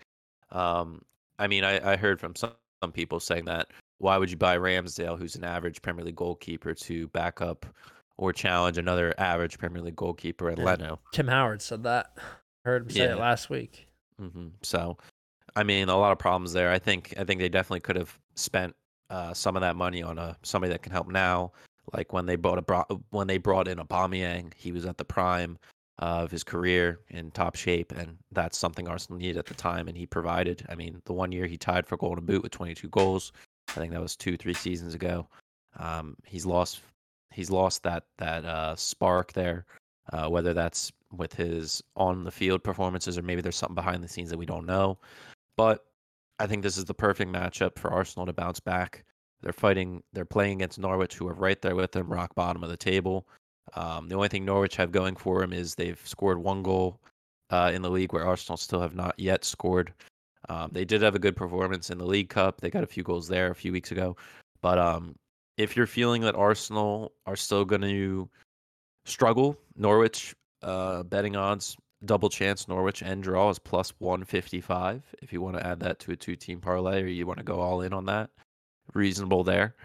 [0.52, 1.02] Um,
[1.40, 3.68] I mean, I, I heard from some, some people saying that
[4.00, 7.66] why would you buy Ramsdale, who's an average Premier League goalkeeper, to back up
[8.18, 10.66] or challenge another average Premier League goalkeeper at yeah.
[10.66, 11.00] Leno?
[11.14, 12.12] Tim Howard said that.
[12.18, 13.14] I heard him say yeah.
[13.14, 13.88] it last week.
[14.22, 14.48] Mm-hmm.
[14.64, 14.98] So,
[15.56, 16.72] I mean, a lot of problems there.
[16.72, 18.76] I think I think they definitely could have spent
[19.10, 21.52] uh, some of that money on a somebody that can help now,
[21.94, 25.58] Like when they brought a when they brought in Aubameyang, he was at the prime
[26.00, 29.98] of his career in top shape, and that's something Arsenal needed at the time, and
[29.98, 30.66] he provided.
[30.70, 33.32] I mean, the one year he tied for Golden Boot with 22 goals.
[33.70, 35.28] I think that was two, three seasons ago.
[35.80, 36.82] Um, he's lost,
[37.38, 39.66] he's lost that that uh, spark there.
[40.14, 44.08] Uh, whether that's with his on the field performances or maybe there's something behind the
[44.08, 44.98] scenes that we don't know.
[45.58, 45.86] But
[46.40, 49.04] I think this is the perfect matchup for Arsenal to bounce back.
[49.42, 52.70] They're fighting, they're playing against Norwich, who are right there with them, rock bottom of
[52.70, 53.28] the table.
[53.76, 57.02] Um, the only thing Norwich have going for them is they've scored one goal
[57.50, 59.94] uh, in the league, where Arsenal still have not yet scored.
[60.50, 62.62] Um, they did have a good performance in the League Cup.
[62.62, 64.16] They got a few goals there a few weeks ago.
[64.62, 65.16] But um,
[65.58, 68.30] if you're feeling that Arsenal are still going to
[69.06, 75.42] struggle, Norwich uh, betting odds double chance Norwich and draw is plus 155 if you
[75.42, 77.82] want to add that to a two team parlay or you want to go all
[77.82, 78.30] in on that
[78.94, 79.76] reasonable there.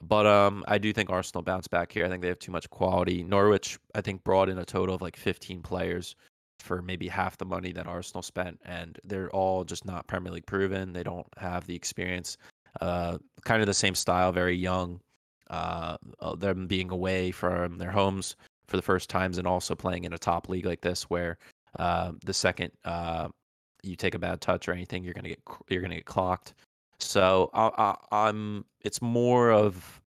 [0.00, 2.06] But um I do think Arsenal bounce back here.
[2.06, 3.22] I think they have too much quality.
[3.22, 6.16] Norwich I think brought in a total of like 15 players
[6.60, 10.46] for maybe half the money that Arsenal spent and they're all just not Premier League
[10.46, 10.92] proven.
[10.92, 12.38] They don't have the experience
[12.80, 15.00] uh kind of the same style very young
[15.50, 15.96] uh
[16.36, 18.36] them being away from their homes
[18.68, 21.38] for the first times and also playing in a top league like this where
[21.78, 23.28] uh, the second uh,
[23.82, 26.54] you take a bad touch or anything, you're gonna get you're gonna get clocked.
[27.00, 28.64] So I, I'm.
[28.80, 30.00] It's more of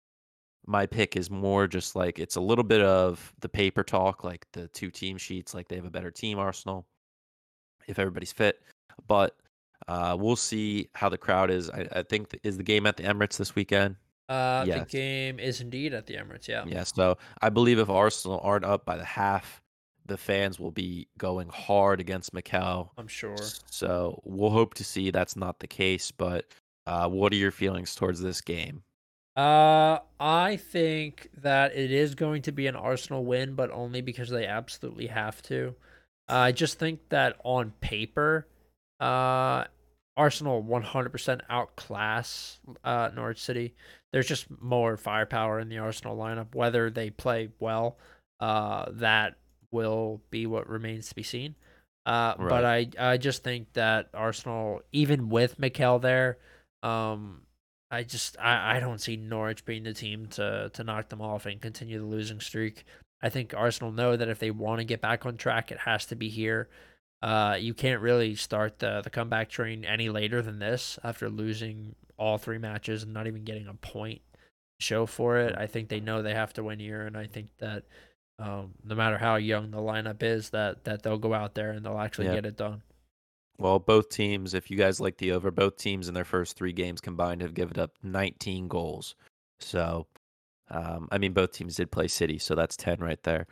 [0.67, 4.47] my pick is more just like it's a little bit of the paper talk, like
[4.53, 6.87] the two team sheets, like they have a better team, Arsenal,
[7.87, 8.63] if everybody's fit.
[9.07, 9.37] But
[9.87, 11.71] uh, we'll see how the crowd is.
[11.71, 13.97] I, I think is the game at the Emirates this weekend.
[14.29, 14.81] Uh, yes.
[14.81, 16.49] the game is indeed at the Emirates.
[16.49, 16.65] Yeah.
[16.67, 16.85] Yeah.
[16.85, 19.63] So I believe if Arsenal aren't up by the half,
[20.07, 22.93] the fans will be going hard against Mikel.
[22.99, 23.37] I'm sure.
[23.71, 26.11] So we'll hope to see that's not the case.
[26.11, 26.47] But
[26.87, 28.83] uh, what are your feelings towards this game?
[29.37, 34.31] Uh, I think that it is going to be an Arsenal win, but only because
[34.31, 35.77] they absolutely have to.
[36.29, 38.49] Uh, I just think that on paper,
[38.99, 39.65] uh,
[40.17, 43.75] Arsenal 100% outclass uh, Norwich City.
[44.13, 46.55] There's just more firepower in the Arsenal lineup.
[46.55, 47.99] Whether they play well,
[48.41, 49.37] uh, that
[49.71, 51.55] will be what remains to be seen.
[52.07, 52.49] Uh, right.
[52.49, 56.39] But I I just think that Arsenal, even with Mikel there,
[56.83, 57.43] um,
[57.91, 61.47] I just I, I don't see Norwich being the team to to knock them off
[61.47, 62.85] and continue the losing streak.
[63.21, 66.07] I think Arsenal know that if they want to get back on track, it has
[66.07, 66.69] to be here.
[67.21, 71.95] Uh, you can't really start the the comeback train any later than this after losing
[72.19, 74.21] all three matches and not even getting a point
[74.81, 75.55] show for it.
[75.57, 77.85] I think they know they have to win here, and I think that
[78.39, 81.85] um, no matter how young the lineup is, that that they'll go out there and
[81.85, 82.83] they'll actually get it done.
[83.59, 86.73] Well, both teams, if you guys like the over, both teams in their first three
[86.73, 89.17] games combined have given up 19 goals.
[89.59, 90.07] So,
[90.71, 93.49] um, I mean, both teams did play City, so that's 10 right there.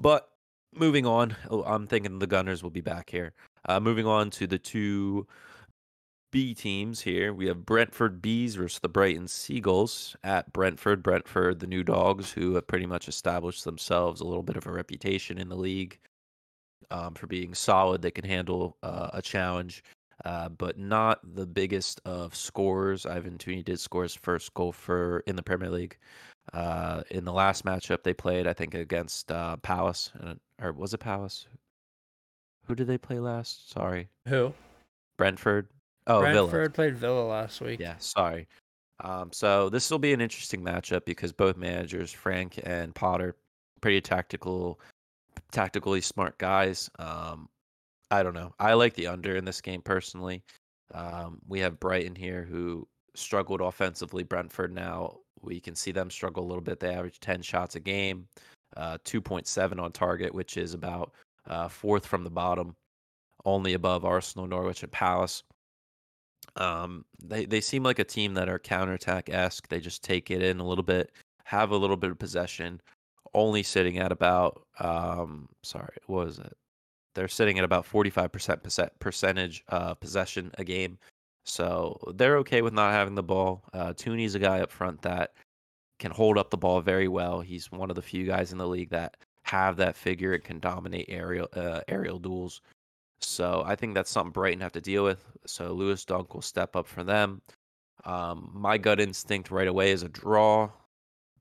[0.00, 0.28] But
[0.74, 3.34] moving on, oh, I'm thinking the Gunners will be back here.
[3.68, 5.28] Uh, moving on to the two
[6.36, 7.32] B teams here.
[7.32, 11.02] We have Brentford Bees versus the Brighton Seagulls at Brentford.
[11.02, 14.70] Brentford, the new dogs, who have pretty much established themselves a little bit of a
[14.70, 15.98] reputation in the league
[16.90, 18.02] um, for being solid.
[18.02, 19.82] They can handle uh, a challenge,
[20.26, 23.06] uh, but not the biggest of scorers.
[23.06, 25.96] Ivan Toney did score his first goal for in the Premier League.
[26.52, 30.12] Uh, in the last matchup they played, I think against uh, Palace,
[30.60, 31.46] or was it Palace?
[32.66, 33.70] Who did they play last?
[33.70, 34.10] Sorry.
[34.28, 34.52] Who?
[35.16, 35.68] Brentford.
[36.06, 36.70] Oh, Brentford Villa.
[36.70, 37.80] played Villa last week.
[37.80, 38.46] Yeah, sorry.
[39.00, 43.36] Um, so this will be an interesting matchup because both managers, Frank and Potter,
[43.80, 44.80] pretty tactical,
[45.52, 46.90] tactically smart guys.
[46.98, 47.48] Um,
[48.10, 48.54] I don't know.
[48.58, 50.42] I like the under in this game personally.
[50.94, 54.22] Um, we have Brighton here who struggled offensively.
[54.22, 56.80] Brentford now we can see them struggle a little bit.
[56.80, 58.28] They average ten shots a game,
[58.76, 61.12] uh, two point seven on target, which is about
[61.48, 62.74] uh, fourth from the bottom,
[63.44, 65.42] only above Arsenal, Norwich, and Palace.
[66.56, 69.68] Um, they they seem like a team that are counterattack esque.
[69.68, 71.12] They just take it in a little bit,
[71.44, 72.80] have a little bit of possession,
[73.34, 76.56] only sitting at about um sorry, what was it?
[77.14, 78.62] They're sitting at about forty five percent
[79.00, 80.98] percentage uh, possession a game.
[81.44, 83.62] So they're okay with not having the ball.
[83.72, 85.32] Uh, Toney's a guy up front that
[85.98, 87.40] can hold up the ball very well.
[87.40, 90.58] He's one of the few guys in the league that have that figure and can
[90.58, 92.60] dominate aerial uh, aerial duels.
[93.20, 95.24] So I think that's something Brighton have to deal with.
[95.46, 97.42] So Lewis Dunk will step up for them.
[98.04, 100.70] Um, my gut instinct right away is a draw.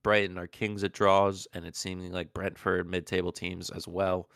[0.03, 4.29] Brighton are kings at draws, and it's seeming like Brentford mid-table teams as well.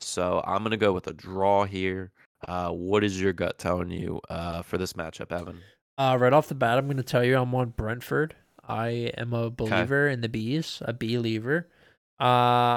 [0.00, 2.12] So I'm gonna go with a draw here.
[2.46, 5.60] Uh, what is your gut telling you uh, for this matchup, Evan?
[5.98, 8.36] Uh, right off the bat, I'm going to tell you I'm on Brentford.
[8.68, 10.12] I am a believer okay.
[10.12, 11.68] in the bees, a believer.
[12.18, 12.24] Uh,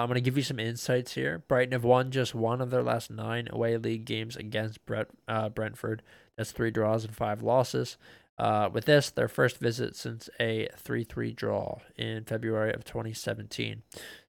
[0.04, 1.44] I'm going to give you some insights here.
[1.48, 5.50] Brighton have won just one of their last nine away league games against Brett, uh,
[5.50, 6.02] Brentford.
[6.36, 7.98] That's three draws and five losses.
[8.38, 13.84] Uh, with this, their first visit since a 3 3 draw in February of 2017.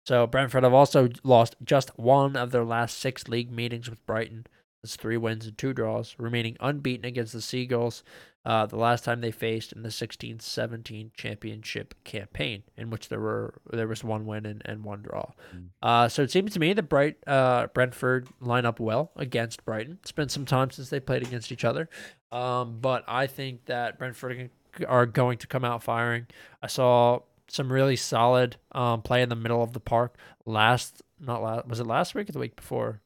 [0.05, 4.47] So, Brentford have also lost just one of their last six league meetings with Brighton.
[4.83, 8.03] That's three wins and two draws, remaining unbeaten against the Seagulls
[8.45, 13.55] uh, the last time they faced in the 16-17 championship campaign, in which there were
[13.71, 15.31] there was one win and, and one draw.
[15.55, 15.67] Mm.
[15.83, 19.99] Uh, so it seems to me that Bright uh, Brentford line up well against Brighton.
[20.01, 21.91] It's been some time since they played against each other,
[22.33, 24.51] um, but I think that Brentford
[24.89, 26.27] are going to come out firing.
[26.63, 30.17] I saw some really solid um, play in the middle of the park
[30.47, 33.03] last not last was it last week or the week before?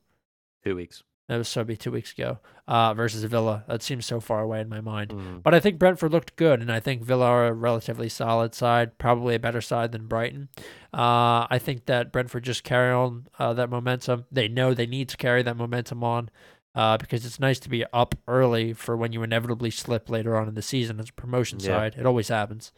[0.65, 1.03] Two weeks.
[1.29, 3.65] That was so be two weeks ago uh, versus Villa.
[3.67, 5.11] That seems so far away in my mind.
[5.11, 5.43] Mm.
[5.43, 8.99] But I think Brentford looked good, and I think Villa are a relatively solid side,
[8.99, 10.51] probably a better side than Brighton.
[10.93, 14.27] Uh, I think that Brentford just carry on uh, that momentum.
[14.31, 16.29] They know they need to carry that momentum on
[16.75, 20.49] uh, because it's nice to be up early for when you inevitably slip later on
[20.49, 21.67] in the season as a promotion yeah.
[21.67, 21.95] side.
[21.97, 22.73] It always happens.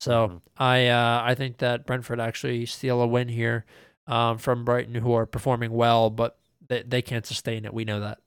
[0.00, 0.36] So mm-hmm.
[0.56, 3.64] I uh, I think that Brentford actually steal a win here
[4.08, 6.36] um, from Brighton, who are performing well, but
[6.68, 7.74] they, they can't sustain it.
[7.74, 8.18] We know that.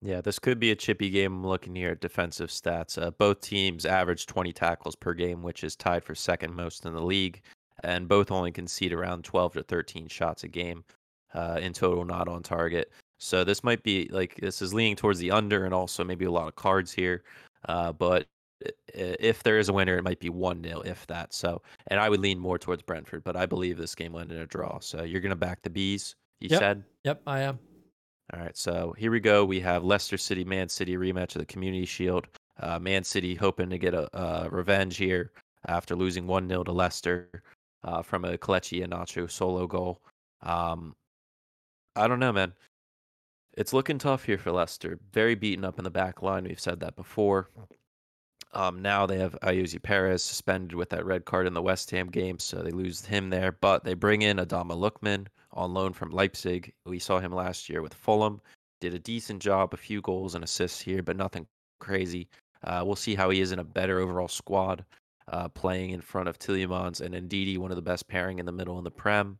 [0.00, 1.32] Yeah, this could be a chippy game.
[1.32, 3.00] I'm looking here at defensive stats.
[3.00, 6.92] Uh, both teams average 20 tackles per game, which is tied for second most in
[6.92, 7.40] the league,
[7.82, 10.84] and both only concede around 12 to 13 shots a game
[11.34, 12.92] uh, in total, not on target.
[13.18, 16.30] So this might be like this is leaning towards the under, and also maybe a
[16.30, 17.24] lot of cards here.
[17.68, 18.26] Uh, but
[18.94, 21.34] if there is a winner, it might be one 0 if that.
[21.34, 24.38] So, and I would lean more towards Brentford, but I believe this game end in
[24.38, 24.78] a draw.
[24.78, 26.14] So you're gonna back the bees.
[26.40, 26.60] You yep.
[26.60, 26.84] said.
[27.04, 27.58] Yep, I am.
[28.32, 29.44] All right, so here we go.
[29.44, 32.26] We have Leicester City, Man City rematch of the Community Shield.
[32.60, 35.32] Uh, Man City hoping to get a, a revenge here
[35.66, 37.42] after losing 1 0 to Leicester
[37.84, 40.02] uh, from a Kelechi Iheanacho solo goal.
[40.42, 40.94] Um,
[41.96, 42.52] I don't know, man.
[43.56, 44.98] It's looking tough here for Leicester.
[45.12, 46.44] Very beaten up in the back line.
[46.44, 47.48] We've said that before.
[48.52, 52.08] Um, now they have Ayoze Perez suspended with that red card in the West Ham
[52.08, 53.52] game, so they lose him there.
[53.52, 56.72] But they bring in Adama Lookman, on loan from Leipzig.
[56.84, 58.40] We saw him last year with Fulham.
[58.80, 61.46] Did a decent job, a few goals and assists here, but nothing
[61.80, 62.28] crazy.
[62.64, 64.84] Uh, we'll see how he is in a better overall squad,
[65.28, 68.52] uh, playing in front of Tielemans and Ndidi, one of the best pairing in the
[68.52, 69.38] middle in the Prem.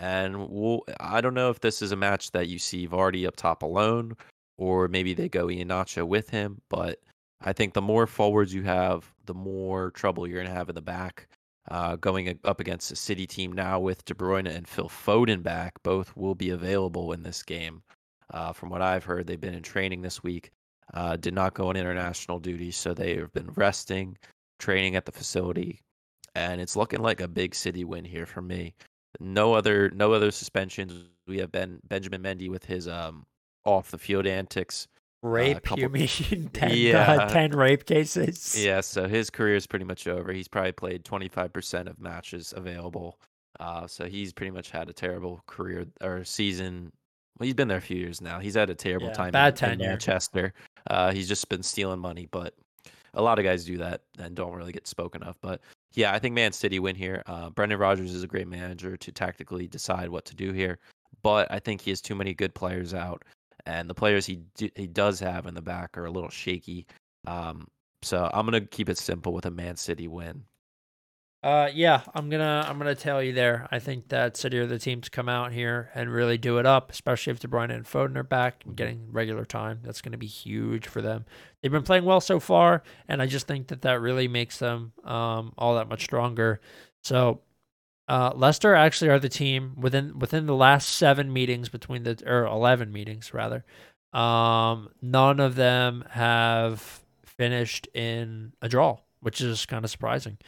[0.00, 3.36] And we'll, I don't know if this is a match that you see Vardy up
[3.36, 4.16] top alone,
[4.56, 6.60] or maybe they go Iheanacho with him.
[6.68, 7.00] But
[7.40, 10.74] I think the more forwards you have, the more trouble you're going to have in
[10.74, 11.28] the back
[11.70, 15.74] uh, going up against a City team now with De Bruyne and Phil Foden back.
[15.82, 17.82] Both will be available in this game.
[18.32, 20.50] Uh, from what I've heard, they've been in training this week.
[20.94, 24.16] Uh, did not go on international duty, so they have been resting,
[24.58, 25.80] training at the facility,
[26.34, 28.74] and it's looking like a big City win here for me.
[29.20, 31.04] No other, no other suspensions.
[31.26, 33.26] We have Ben Benjamin Mendy with his um,
[33.64, 34.88] off the field antics.
[35.24, 35.80] Uh, rape, couple...
[35.80, 36.50] you mean?
[36.52, 37.12] 10, yeah.
[37.22, 38.62] Uh, 10 rape cases?
[38.62, 40.32] Yeah, so his career is pretty much over.
[40.32, 43.18] He's probably played 25% of matches available.
[43.58, 46.92] Uh, so he's pretty much had a terrible career or season.
[47.38, 48.38] Well, he's been there a few years now.
[48.38, 50.52] He's had a terrible yeah, time bad in, in Manchester.
[50.88, 52.54] Uh, he's just been stealing money, but
[53.14, 55.36] a lot of guys do that and don't really get spoken of.
[55.40, 55.60] But
[55.94, 57.22] yeah, I think Man City win here.
[57.26, 60.78] Uh, Brendan Rodgers is a great manager to tactically decide what to do here,
[61.22, 63.24] but I think he has too many good players out
[63.66, 66.86] and the players he do, he does have in the back are a little shaky.
[67.26, 67.68] Um,
[68.02, 70.44] so I'm gonna keep it simple with a Man City win.
[71.40, 73.68] Uh, yeah, I'm gonna I'm gonna tell you there.
[73.70, 76.66] I think that City are the team to come out here and really do it
[76.66, 79.78] up, especially if De Bruyne and Foden are back and getting regular time.
[79.84, 81.26] That's gonna be huge for them.
[81.62, 84.92] They've been playing well so far, and I just think that that really makes them
[85.04, 86.60] um all that much stronger.
[87.04, 87.40] So
[88.08, 92.44] uh, Leicester actually are the team within within the last seven meetings between the or
[92.44, 93.64] eleven meetings rather.
[94.12, 100.38] Um, none of them have finished in a draw, which is kind of surprising.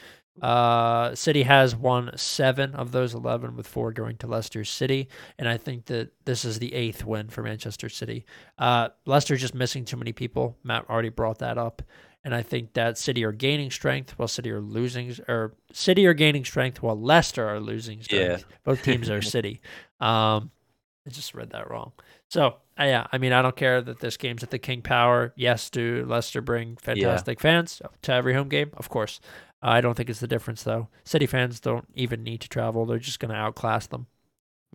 [0.40, 5.08] Uh, City has won seven of those 11, with four going to Leicester City.
[5.38, 8.24] And I think that this is the eighth win for Manchester City.
[8.58, 10.56] Uh, Leicester's just missing too many people.
[10.62, 11.82] Matt already brought that up.
[12.22, 16.12] And I think that City are gaining strength while City are losing, or City are
[16.12, 18.44] gaining strength while Leicester are losing strength.
[18.48, 18.56] Yeah.
[18.64, 19.62] Both teams are City.
[20.00, 20.50] Um,
[21.06, 21.92] I just read that wrong.
[22.28, 25.32] So uh, yeah, I mean, I don't care that this game's at the King Power.
[25.36, 27.42] Yes, do Leicester bring fantastic yeah.
[27.42, 28.70] fans to every home game?
[28.76, 29.20] Of course.
[29.62, 30.88] I don't think it's the difference though.
[31.04, 34.06] City fans don't even need to travel; they're just going to outclass them.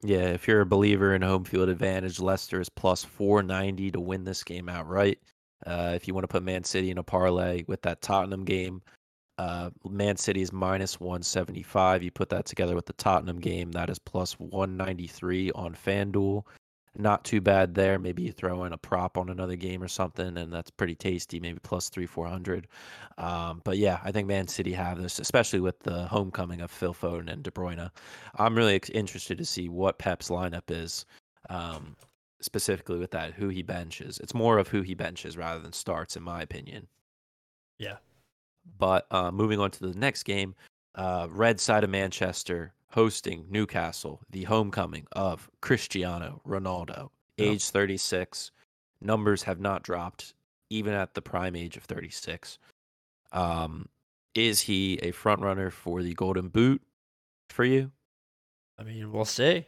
[0.03, 4.23] Yeah, if you're a believer in home field advantage, Leicester is plus 490 to win
[4.23, 5.19] this game outright.
[5.65, 8.81] Uh, if you want to put Man City in a parlay with that Tottenham game,
[9.37, 12.01] Uh, Man City is minus 175.
[12.03, 16.45] You put that together with the Tottenham game, that is plus 193 on FanDuel.
[16.97, 17.99] Not too bad there.
[17.99, 21.41] Maybe you throw in a prop on another game or something, and that's pretty tasty.
[21.41, 22.67] Maybe plus three, four hundred.
[23.17, 26.93] Um, but yeah, I think Man City have this, especially with the homecoming of Phil
[26.93, 27.89] Foden and De Bruyne.
[28.35, 31.05] I'm really interested to see what Pep's lineup is.
[31.49, 31.97] Um,
[32.41, 34.19] specifically with that, who he benches.
[34.19, 36.87] It's more of who he benches rather than starts, in my opinion.
[37.79, 37.97] Yeah.
[38.77, 40.55] But uh, moving on to the next game,
[40.95, 47.49] uh, red side of Manchester hosting Newcastle, the homecoming of Cristiano Ronaldo, yep.
[47.49, 48.51] age 36.
[49.01, 50.33] Numbers have not dropped,
[50.69, 52.57] even at the prime age of 36.
[53.33, 53.89] Um,
[54.33, 56.81] is he a front runner for the Golden Boot
[57.49, 57.91] for you?
[58.79, 59.65] I mean, we'll see.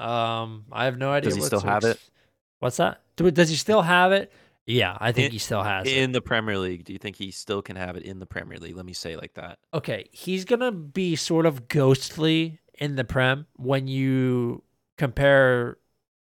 [0.00, 1.30] Um, I have no idea.
[1.30, 2.00] Does he still have it?
[2.60, 3.02] What's that?
[3.16, 4.32] Does he still have it?
[4.66, 5.96] Yeah, I think in, he still has it.
[5.96, 6.12] in it.
[6.12, 6.84] the Premier League.
[6.84, 8.76] Do you think he still can have it in the Premier League?
[8.76, 9.58] Let me say like that.
[9.74, 14.62] Okay, he's gonna be sort of ghostly in the Prem when you
[14.96, 15.78] compare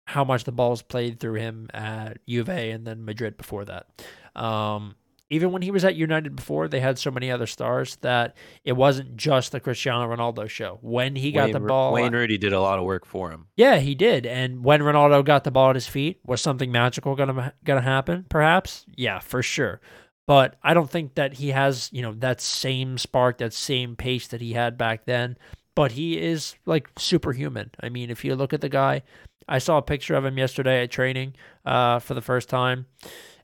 [0.06, 3.88] how much the ball's played through him at Juve and then Madrid before that.
[4.36, 4.96] Um,
[5.30, 8.74] even when he was at United before, they had so many other stars that it
[8.74, 10.80] wasn't just the Cristiano Ronaldo show.
[10.82, 13.48] When he got Wayne, the ball, Wayne Rooney did a lot of work for him.
[13.56, 14.26] Yeah, he did.
[14.26, 18.26] And when Ronaldo got the ball at his feet, was something magical gonna gonna happen?
[18.30, 19.82] Perhaps, yeah, for sure.
[20.28, 24.28] But I don't think that he has, you know, that same spark, that same pace
[24.28, 25.38] that he had back then.
[25.76, 27.72] But he is like superhuman.
[27.82, 29.04] I mean, if you look at the guy,
[29.48, 31.36] I saw a picture of him yesterday at training
[31.66, 32.88] uh, for the first time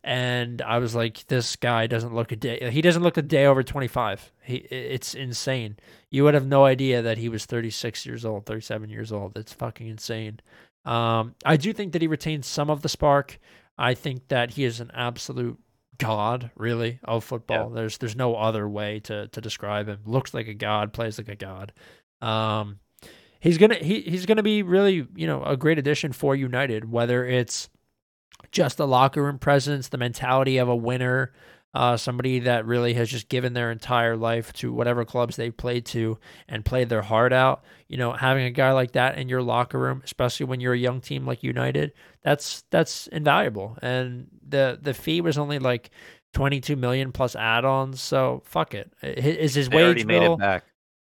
[0.03, 2.69] and I was like, this guy doesn't look a day.
[2.71, 4.31] He doesn't look a day over 25.
[4.43, 5.77] He, it's insane.
[6.09, 9.37] You would have no idea that he was 36 years old, 37 years old.
[9.37, 10.41] It's fucking insane.
[10.83, 13.39] Um, I do think that he retains some of the spark.
[13.77, 15.57] I think that he is an absolute
[15.97, 17.69] god, really, of football.
[17.69, 17.75] Yeah.
[17.75, 19.99] There's there's no other way to to describe him.
[20.05, 21.71] Looks like a god, plays like a god.
[22.21, 22.79] Um,
[23.39, 27.25] he's gonna he, he's gonna be really you know a great addition for United, whether
[27.25, 27.69] it's
[28.51, 31.33] just the locker room presence, the mentality of a winner,
[31.73, 35.85] uh, somebody that really has just given their entire life to whatever clubs they've played
[35.87, 37.63] to and played their heart out.
[37.87, 40.77] You know, having a guy like that in your locker room, especially when you're a
[40.77, 43.75] young team like United, that's that's invaluable.
[43.81, 45.89] And the the fee was only like
[46.33, 48.91] 22 million plus add-ons, so fuck it.
[49.01, 50.19] Is his they wage already bill?
[50.19, 50.63] made it back.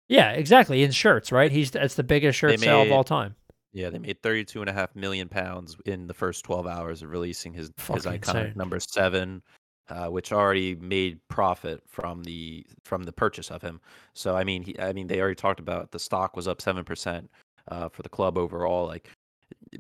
[0.09, 0.83] Yeah, exactly.
[0.83, 1.51] In shirts, right?
[1.51, 3.35] He's that's the biggest shirt sale of all time.
[3.77, 7.11] Yeah, they made thirty-two and a half million pounds in the first twelve hours of
[7.11, 8.53] releasing his his iconic insane.
[8.55, 9.43] number seven,
[9.89, 13.79] uh, which already made profit from the from the purchase of him.
[14.15, 16.83] So I mean, he, I mean, they already talked about the stock was up seven
[16.85, 17.29] percent
[17.67, 18.87] uh, for the club overall.
[18.87, 19.11] Like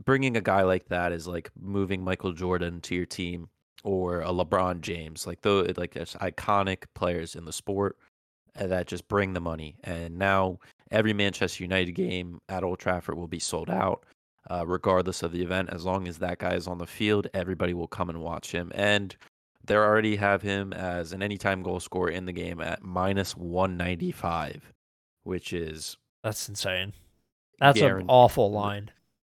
[0.05, 3.49] bringing a guy like that is like moving Michael Jordan to your team
[3.83, 7.97] or a LeBron James, like though like iconic players in the sport
[8.59, 9.75] uh, that just bring the money.
[9.83, 10.59] And now
[10.91, 14.05] every Manchester United game at Old Trafford will be sold out,
[14.49, 15.69] uh, regardless of the event.
[15.71, 18.71] As long as that guy is on the field, everybody will come and watch him.
[18.75, 19.15] And
[19.65, 24.73] they already have him as an anytime goal scorer in the game at minus 195,
[25.23, 25.97] which is.
[26.23, 26.93] That's insane.
[27.59, 28.91] That's an awful line.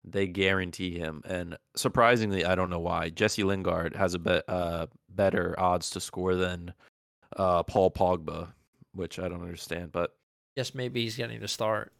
[0.03, 1.21] They guarantee him.
[1.25, 5.99] And surprisingly, I don't know why, Jesse Lingard has a bit uh, better odds to
[5.99, 6.73] score than
[7.37, 8.51] uh, Paul Pogba,
[8.93, 9.91] which I don't understand.
[9.91, 10.15] But
[10.59, 11.93] Guess maybe he's getting the start.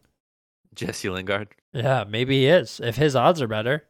[0.76, 1.48] Jesse Lingard.
[1.72, 2.82] Yeah, maybe he is.
[2.84, 3.86] If his odds are better.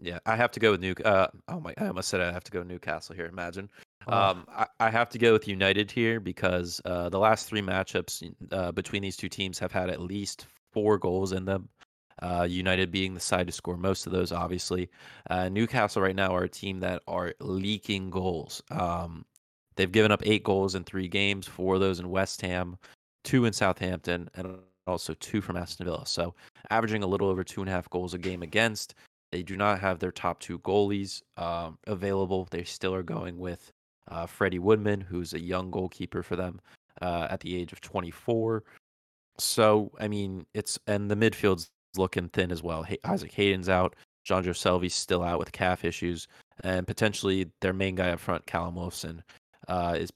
[0.00, 0.94] Yeah, I have to go with New.
[1.04, 1.74] Uh, oh my!
[1.76, 3.26] I almost said I have to go Newcastle here.
[3.26, 3.68] Imagine.
[4.06, 4.16] Oh.
[4.16, 8.34] Um, I, I, have to go with United here because uh, the last three matchups
[8.52, 11.68] uh, between these two teams have had at least four goals in them.
[12.22, 14.88] Uh, United being the side to score most of those, obviously.
[15.28, 18.62] Uh, Newcastle right now are a team that are leaking goals.
[18.70, 19.26] Um,
[19.74, 22.78] they've given up eight goals in three games, four of those in West Ham,
[23.26, 26.06] two in Southampton, and also two from Aston Villa.
[26.06, 26.34] So
[26.70, 28.94] averaging a little over two and a half goals a game against.
[29.32, 32.46] They do not have their top two goalies um, available.
[32.50, 33.70] They still are going with
[34.08, 36.60] uh, Freddie Woodman, who's a young goalkeeper for them
[37.02, 38.62] uh, at the age of 24.
[39.38, 42.86] So, I mean, it's and the midfield's looking thin as well.
[43.04, 43.96] Isaac Hayden's out.
[44.26, 46.28] Jonjo Shelvey's still out with calf issues.
[46.62, 49.22] And potentially their main guy up front, Callum Wilson,
[49.68, 50.10] uh, is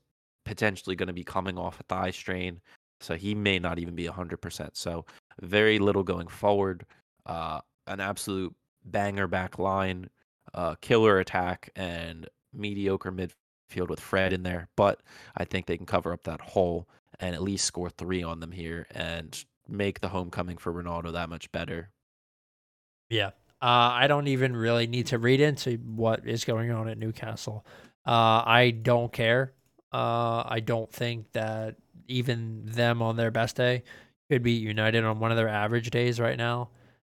[0.45, 2.61] potentially going to be coming off a thigh strain.
[3.01, 4.71] So he may not even be 100%.
[4.75, 5.05] So
[5.41, 6.85] very little going forward.
[7.27, 10.09] Uh, an absolute banger back line,
[10.55, 14.69] uh, killer attack, and mediocre midfield with Fred in there.
[14.77, 15.01] But
[15.37, 16.89] I think they can cover up that hole
[17.19, 21.29] and at least score three on them here and make the homecoming for Ronaldo that
[21.29, 21.91] much better.
[23.09, 23.31] Yeah.
[23.63, 27.67] Uh, I don't even really need to read into what is going on at Newcastle.
[28.07, 29.53] Uh, I don't care.
[29.93, 31.77] Uh, I don't think that
[32.11, 33.83] even them on their best day
[34.31, 36.71] could beat United on one of their average days right now.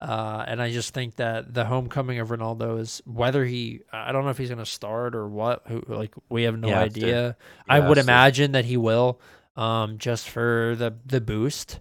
[0.01, 4.23] Uh, and I just think that the homecoming of Ronaldo is whether he, I don't
[4.23, 5.61] know if he's going to start or what.
[5.67, 7.37] Who, like we have no yeah, idea.
[7.69, 9.21] I would imagine that he will,
[9.55, 11.79] um, just for the the boost.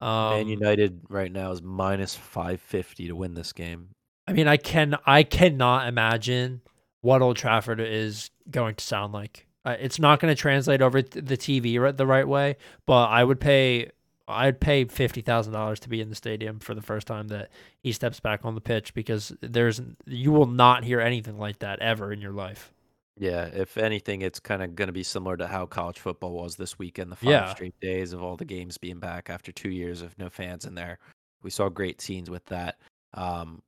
[0.00, 3.90] Um, Man United right now is minus five fifty to win this game.
[4.26, 6.62] I mean, I can I cannot imagine
[7.00, 9.46] what Old Trafford is going to sound like.
[9.64, 12.56] Uh, it's not going to translate over the TV the right way,
[12.86, 13.90] but I would pay
[14.28, 17.50] I'd pay fifty thousand dollars to be in the stadium for the first time that
[17.80, 21.80] he steps back on the pitch because there's you will not hear anything like that
[21.80, 22.72] ever in your life.
[23.18, 26.56] Yeah, if anything, it's kind of going to be similar to how college football was
[26.56, 27.12] this weekend.
[27.12, 27.54] The five yeah.
[27.54, 30.74] straight days of all the games being back after two years of no fans in
[30.74, 30.98] there.
[31.42, 32.78] We saw great scenes with that.
[33.14, 33.62] Um,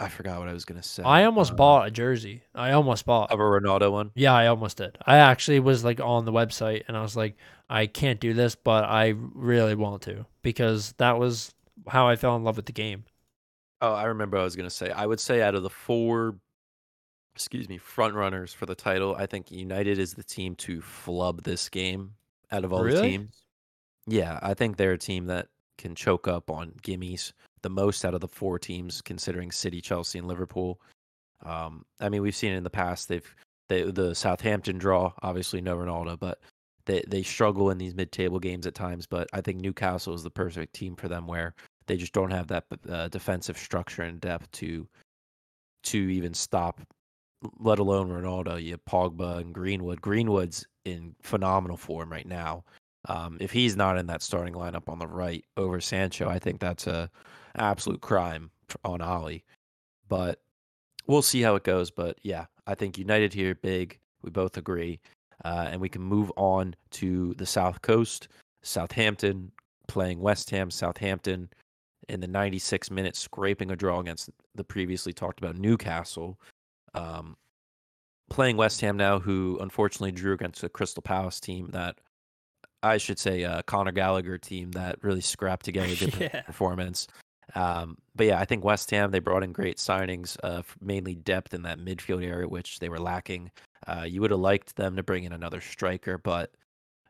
[0.00, 1.02] I forgot what I was going to say.
[1.02, 2.42] I almost uh, bought a jersey.
[2.54, 4.10] I almost bought of a Ronaldo one.
[4.14, 4.96] Yeah, I almost did.
[5.04, 7.36] I actually was like on the website and I was like,
[7.68, 11.54] I can't do this, but I really want to because that was
[11.86, 13.04] how I fell in love with the game.
[13.82, 14.90] Oh, I remember I was going to say.
[14.90, 16.36] I would say out of the four,
[17.34, 21.42] excuse me, front runners for the title, I think United is the team to flub
[21.42, 22.14] this game
[22.50, 22.96] out of all really?
[22.96, 23.42] the teams.
[24.06, 27.32] Yeah, I think they're a team that can choke up on gimmies
[27.62, 30.80] the most out of the four teams, considering City, Chelsea, and Liverpool.
[31.44, 33.08] Um, I mean, we've seen in the past.
[33.08, 33.34] They've
[33.68, 36.40] they, the Southampton draw, obviously no Ronaldo, but
[36.86, 40.30] they they struggle in these mid-table games at times, but I think Newcastle is the
[40.30, 41.54] perfect team for them, where
[41.86, 44.88] they just don't have that uh, defensive structure and depth to
[45.84, 46.80] to even stop,
[47.58, 48.62] let alone Ronaldo.
[48.62, 50.00] You have Pogba and Greenwood.
[50.00, 52.64] Greenwood's in phenomenal form right now.
[53.08, 56.60] Um, if he's not in that starting lineup on the right over Sancho, I think
[56.60, 57.10] that's a
[57.56, 58.50] absolute crime
[58.84, 59.44] on Ollie.
[60.08, 60.40] But
[61.06, 61.90] we'll see how it goes.
[61.90, 63.98] But yeah, I think United here big.
[64.22, 65.00] We both agree
[65.44, 68.28] uh, and we can move on to the South Coast.
[68.62, 69.52] Southampton
[69.88, 70.70] playing West Ham.
[70.70, 71.48] Southampton
[72.08, 76.38] in the 96 minutes scraping a draw against the previously talked about Newcastle.
[76.94, 77.36] Um,
[78.28, 81.98] playing West Ham now, who unfortunately drew against a Crystal Palace team that
[82.82, 86.42] I should say uh, Conor Gallagher team that really scrapped together a good yeah.
[86.42, 87.06] performance.
[87.54, 91.54] Um, but yeah, I think West Ham they brought in great signings, uh, mainly depth
[91.54, 93.50] in that midfield area, which they were lacking.
[93.86, 96.52] Uh, you would have liked them to bring in another striker, but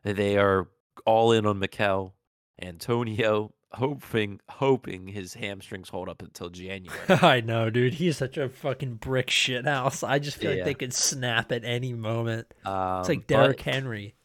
[0.03, 0.67] they are
[1.05, 2.13] all in on Michail
[2.61, 6.99] Antonio, hoping hoping his hamstrings hold up until January.
[7.09, 7.95] I know, dude.
[7.95, 10.03] He's such a fucking brick shit house.
[10.03, 10.57] I just feel yeah.
[10.57, 12.53] like they could snap at any moment.
[12.65, 14.15] Um, it's like Derrick but, Henry.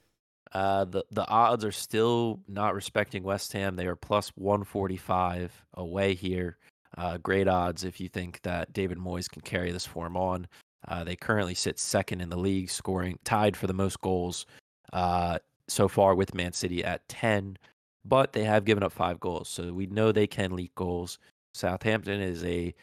[0.57, 3.76] Uh, the the odds are still not respecting West Ham.
[3.76, 6.57] They are plus one forty five away here.
[6.96, 10.46] Uh, great odds if you think that David Moyes can carry this form on.
[10.88, 14.46] Uh, they currently sit second in the league, scoring tied for the most goals
[14.94, 15.38] uh,
[15.68, 17.59] so far with Man City at 10,
[18.07, 19.50] but they have given up five goals.
[19.50, 21.18] So we know they can leak goals.
[21.52, 22.74] Southampton is a,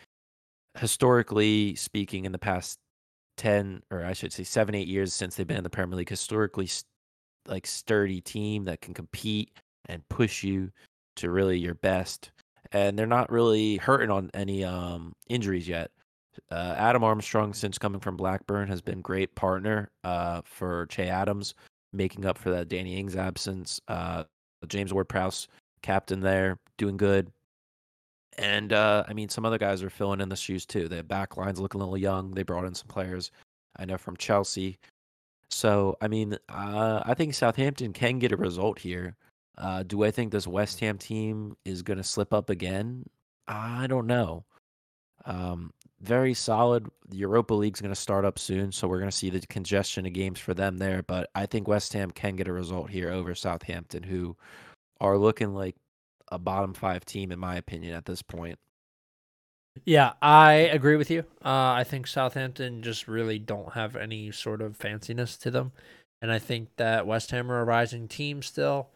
[0.78, 2.78] historically speaking, in the past
[3.38, 6.10] 10, or I should say seven, eight years since they've been in the Premier League,
[6.10, 6.68] historically
[7.48, 9.52] like sturdy team that can compete
[9.88, 10.72] and push you
[11.16, 12.32] to really your best.
[12.72, 15.92] And they're not really hurting on any um, injuries yet.
[16.50, 21.54] Uh, Adam Armstrong, since coming from Blackburn, has been great partner uh, for Che Adams,
[21.92, 23.80] making up for that Danny Ings absence.
[23.88, 24.24] Uh,
[24.68, 25.48] James Ward-Prowse,
[25.84, 27.32] captain there, doing good.
[28.40, 30.88] And uh, I mean, some other guys are filling in the shoes too.
[30.88, 32.32] The back line's looking a little young.
[32.32, 33.30] They brought in some players
[33.78, 34.78] I know from Chelsea.
[35.54, 39.16] So I mean, uh, I think Southampton can get a result here.
[39.58, 43.06] Uh, do I think this West Ham team is going to slip up again?
[43.48, 44.46] I don't know.
[45.26, 46.88] Um, very solid.
[47.08, 50.06] The Europa League's going to start up soon, so we're going to see the congestion
[50.06, 51.04] of games for them there.
[51.04, 54.36] But I think West Ham can get a result here over Southampton, who
[55.00, 55.76] are looking like
[56.32, 58.58] a bottom five team, in my opinion, at this point.
[59.86, 61.22] Yeah, I agree with you.
[61.44, 65.72] Uh, I think Southampton just really don't have any sort of fanciness to them.
[66.22, 68.90] And I think that West Ham are a rising team still.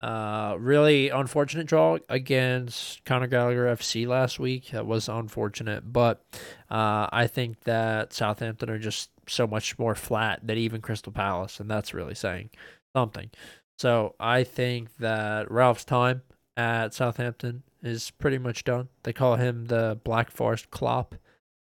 [0.00, 4.70] Uh, really unfortunate draw against Conor Gallagher FC last week.
[4.70, 6.22] That was unfortunate, but
[6.70, 11.58] uh, I think that Southampton are just so much more flat than even Crystal Palace,
[11.58, 12.50] and that's really saying
[12.94, 13.30] something.
[13.76, 16.22] So I think that Ralph's time
[16.58, 18.88] at Southampton is pretty much done.
[19.04, 21.14] They call him the Black Forest Klopp.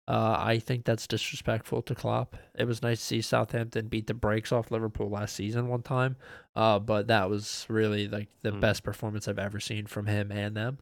[0.08, 2.38] Uh, I think that's disrespectful to Klopp.
[2.58, 6.16] It was nice to see Southampton beat the brakes off Liverpool last season one time,
[6.56, 8.62] uh, but that was really like the mm.
[8.62, 10.78] best performance I've ever seen from him and them.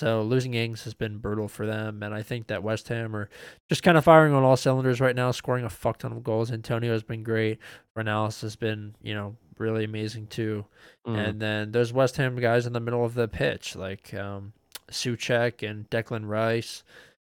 [0.00, 3.28] So losing Ings has been brutal for them, and I think that West Ham are
[3.68, 6.50] just kind of firing on all cylinders right now, scoring a fuck ton of goals.
[6.50, 7.58] Antonio has been great.
[7.94, 10.64] Fornals has been, you know, really amazing too.
[11.06, 11.28] Mm.
[11.28, 14.54] And then there's West Ham guys in the middle of the pitch, like um,
[14.90, 16.82] Soucek and Declan Rice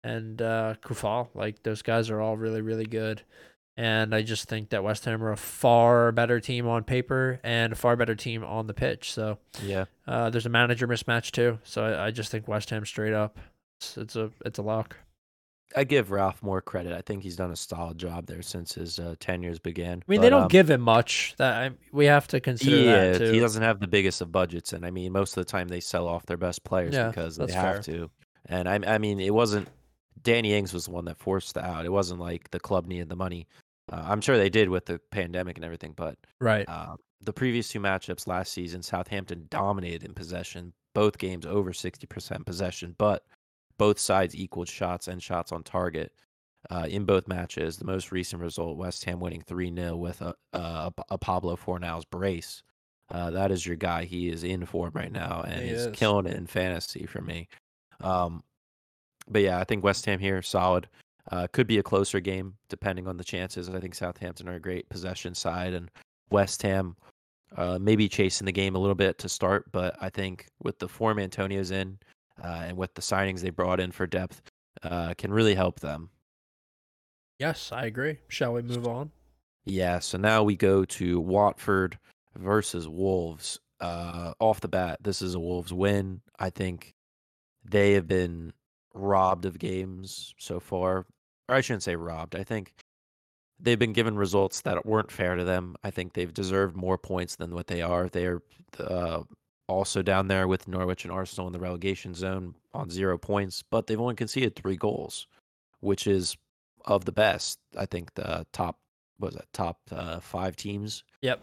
[0.03, 1.29] and uh, Coufal.
[1.35, 3.21] Like those guys are all really, really good.
[3.77, 7.72] And I just think that West Ham are a far better team on paper and
[7.72, 9.12] a far better team on the pitch.
[9.12, 11.59] So yeah, uh, there's a manager mismatch too.
[11.64, 13.39] So I, I, just think West Ham straight up,
[13.79, 14.97] it's, it's a it's a lock.
[15.77, 16.93] I give Ralph more credit.
[16.93, 19.93] I think he's done a solid job there since his uh, tenures began.
[19.93, 21.35] I mean, but, they don't um, give him much.
[21.39, 24.87] That I, we have to consider yeah, he doesn't have the biggest of budgets, and
[24.87, 27.53] I mean, most of the time they sell off their best players yeah, because they
[27.53, 27.95] have fair.
[27.95, 28.11] to.
[28.47, 29.68] And I, I mean, it wasn't
[30.25, 31.85] Danny Ings was the one that forced it out.
[31.85, 33.47] It wasn't like the club needed the money.
[33.93, 36.68] Uh, I'm sure they did with the pandemic and everything, but right.
[36.68, 42.47] Uh, the previous two matchups last season, Southampton dominated in possession, both games over 60%
[42.47, 43.24] possession, but
[43.78, 46.12] both sides equaled shots and shots on target
[46.70, 47.76] uh, in both matches.
[47.76, 52.05] The most recent result, West Ham winning 3 0 with a, a, a, Pablo Fornals
[52.11, 52.62] brace.
[53.11, 54.05] Uh, that is your guy.
[54.05, 55.97] He is in form right now and he he's is.
[55.97, 57.49] killing it in fantasy for me.
[58.01, 58.43] Um,
[59.28, 60.89] but yeah, I think West Ham here solid.
[61.31, 63.70] Uh, could be a closer game depending on the chances.
[63.70, 65.91] I think Southampton are a great possession side, and
[66.31, 66.97] West Ham
[67.57, 69.70] uh, maybe chasing the game a little bit to start.
[69.72, 71.99] But I think with the form Antonio's in
[72.43, 74.43] uh, and with the signings they brought in for depth,
[74.83, 76.11] uh, can really help them.
[77.39, 78.18] Yes, I agree.
[78.29, 79.11] Shall we move on?
[79.64, 79.99] Yeah.
[79.99, 81.99] So now we go to Watford
[82.37, 83.59] versus Wolves.
[83.81, 86.20] Uh, off the bat, this is a Wolves win.
[86.39, 86.95] I think
[87.64, 88.53] they have been
[88.95, 91.07] robbed of games so far.
[91.49, 92.36] Or I shouldn't say robbed.
[92.36, 92.72] I think
[93.61, 95.76] they've been given results that weren't fair to them.
[95.84, 98.09] I think they've deserved more points than what they are.
[98.09, 98.42] They are
[98.78, 99.22] uh,
[99.68, 103.86] also down there with Norwich and Arsenal in the relegation zone on zero points, but
[103.86, 105.26] they've only conceded three goals,
[105.80, 106.36] which is
[106.84, 107.59] of the best.
[107.76, 108.78] I think the top
[109.18, 111.05] was it top uh, five teams.
[111.22, 111.40] Yep.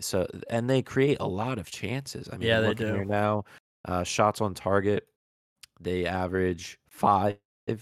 [0.00, 2.28] so and they create a lot of chances.
[2.32, 2.86] I mean, yeah, they do.
[2.86, 3.44] Here now,
[3.86, 5.06] uh, shots on target,
[5.80, 7.36] they average five,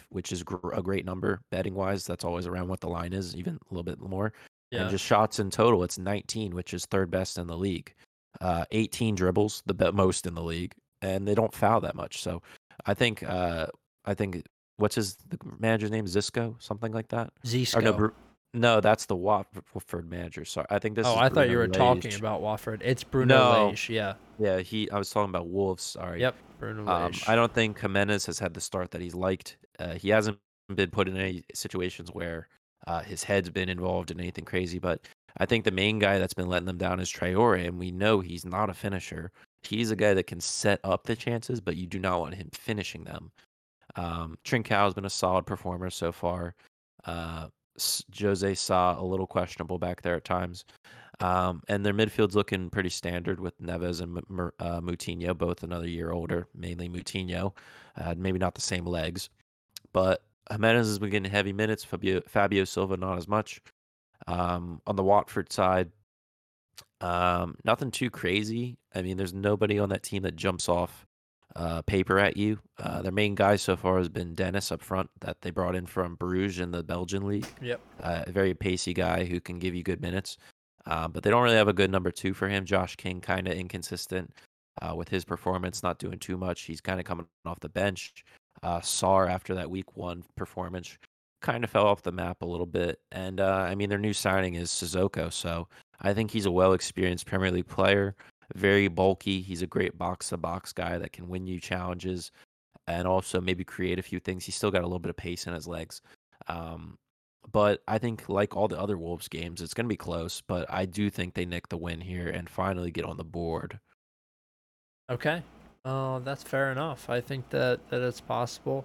[0.08, 2.06] which is gr- a great number betting wise.
[2.06, 4.32] That's always around what the line is, even a little bit more.
[4.70, 4.82] Yeah.
[4.82, 7.92] And just shots in total, it's 19, which is third best in the league.
[8.40, 12.22] Uh, 18 dribbles, the be- most in the league, and they don't foul that much.
[12.22, 12.40] So
[12.86, 13.66] I think uh,
[14.04, 14.44] I think
[14.76, 16.06] what's his the manager's name?
[16.06, 17.32] Xisco, something like that.
[17.44, 17.82] Xisco.
[17.82, 18.12] no,
[18.54, 20.44] no, that's the Watford manager.
[20.44, 21.06] Sorry, I think this.
[21.06, 21.76] Oh, I Bruno thought you were Lage.
[21.76, 22.82] talking about Watford.
[22.84, 23.66] It's Bruno no.
[23.66, 23.90] Lage.
[23.90, 24.14] Yeah.
[24.38, 24.88] Yeah, he.
[24.90, 25.82] I was talking about Wolves.
[25.82, 26.20] Sorry.
[26.20, 26.36] Yep,
[26.86, 29.56] um, I don't think Jimenez has had the start that he's liked.
[29.78, 30.38] Uh, he hasn't
[30.74, 32.48] been put in any situations where
[32.86, 34.78] uh, his head's been involved in anything crazy.
[34.78, 35.00] But
[35.38, 38.20] I think the main guy that's been letting them down is Traore, and we know
[38.20, 39.30] he's not a finisher.
[39.62, 42.48] He's a guy that can set up the chances, but you do not want him
[42.52, 43.30] finishing them.
[43.96, 46.54] Um, Trincao has been a solid performer so far.
[47.04, 47.48] Uh,
[48.18, 50.64] Jose Sa a little questionable back there at times.
[51.20, 54.18] Um, and their midfield's looking pretty standard with Neves and
[54.58, 57.52] uh, Moutinho, both another year older, mainly Moutinho.
[57.96, 59.28] Uh, maybe not the same legs.
[59.92, 61.84] But Jimenez has been getting heavy minutes.
[61.84, 63.60] Fabio, Fabio Silva, not as much.
[64.26, 65.90] Um, on the Watford side,
[67.00, 68.78] um, nothing too crazy.
[68.94, 71.06] I mean, there's nobody on that team that jumps off
[71.56, 72.58] uh, paper at you.
[72.78, 75.86] Uh, their main guy so far has been Dennis up front that they brought in
[75.86, 77.46] from Bruges in the Belgian league.
[77.60, 77.80] Yep.
[78.02, 80.38] Uh, a very pacey guy who can give you good minutes.
[80.86, 82.64] Uh, but they don't really have a good number two for him.
[82.64, 84.32] Josh King kind of inconsistent
[84.80, 86.62] uh, with his performance, not doing too much.
[86.62, 88.24] He's kind of coming off the bench.
[88.62, 90.96] Uh, Sarr after that week one performance
[91.42, 93.00] kind of fell off the map a little bit.
[93.12, 95.68] And uh, I mean, their new signing is Sissoko, so
[96.00, 98.14] I think he's a well experienced Premier League player
[98.54, 99.40] very bulky.
[99.40, 102.30] He's a great box to box guy that can win you challenges
[102.86, 104.44] and also maybe create a few things.
[104.44, 106.02] He's still got a little bit of pace in his legs.
[106.48, 106.98] Um,
[107.52, 110.40] but I think, like all the other Wolves games, it's going to be close.
[110.40, 113.80] But I do think they nick the win here and finally get on the board.
[115.10, 115.42] Okay.
[115.84, 117.08] Uh, that's fair enough.
[117.08, 118.84] I think that, that it's possible.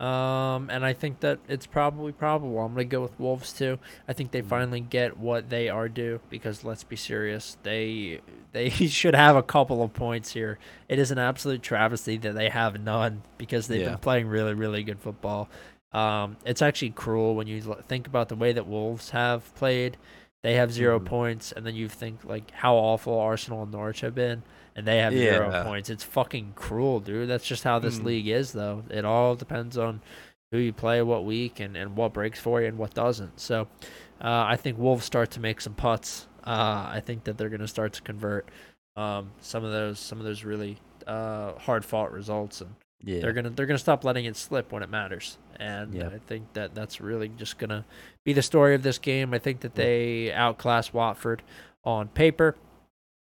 [0.00, 2.58] Um, and I think that it's probably probable.
[2.60, 3.78] I'm gonna go with Wolves too.
[4.08, 4.48] I think they mm-hmm.
[4.48, 9.42] finally get what they are due because let's be serious, they they should have a
[9.42, 10.58] couple of points here.
[10.88, 13.90] It is an absolute travesty that they have none because they've yeah.
[13.90, 15.50] been playing really really good football.
[15.92, 19.96] Um, it's actually cruel when you think about the way that Wolves have played.
[20.42, 21.06] They have 0 mm-hmm.
[21.06, 24.42] points, and then you think like how awful Arsenal and Norwich have been
[24.80, 25.32] and they have yeah.
[25.32, 25.90] zero points.
[25.90, 27.28] It's fucking cruel, dude.
[27.28, 28.04] That's just how this mm.
[28.04, 28.84] league is, though.
[28.90, 30.00] It all depends on
[30.52, 33.40] who you play, what week, and, and what breaks for you and what doesn't.
[33.40, 33.68] So
[34.22, 36.26] uh, I think Wolves start to make some putts.
[36.44, 38.48] Uh, I think that they're going to start to convert
[38.96, 43.20] um, some of those some of those really uh, hard fought results, and Yeah.
[43.20, 46.74] They're gonna they're gonna stop letting it slip when it matters, and I think that
[46.74, 47.84] that's really just gonna
[48.24, 49.34] be the story of this game.
[49.34, 51.42] I think that they outclass Watford
[51.84, 52.56] on paper.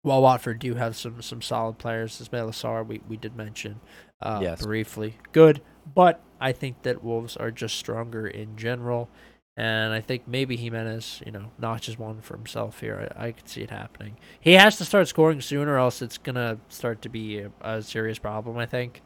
[0.02, 3.80] While Watford do have some some solid players, Ismaila Sarr we, we did mention
[4.20, 4.64] uh, yes.
[4.64, 5.62] briefly, good,
[5.94, 9.08] but I think that Wolves are just stronger in general,
[9.56, 13.12] and I think maybe Jimenez, you know, notches one for himself here.
[13.16, 14.16] I, I could see it happening.
[14.40, 17.82] He has to start scoring sooner, or else it's gonna start to be a, a
[17.82, 18.58] serious problem.
[18.58, 19.02] I think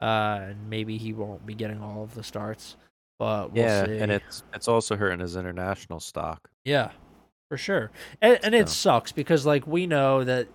[0.00, 2.76] uh, and maybe he won't be getting all of the starts.
[3.18, 3.98] But we'll yeah, see.
[3.98, 6.48] and it's it's also hurting his international stock.
[6.64, 6.90] Yeah,
[7.48, 7.90] for sure.
[8.20, 10.48] And, and it sucks because like we know that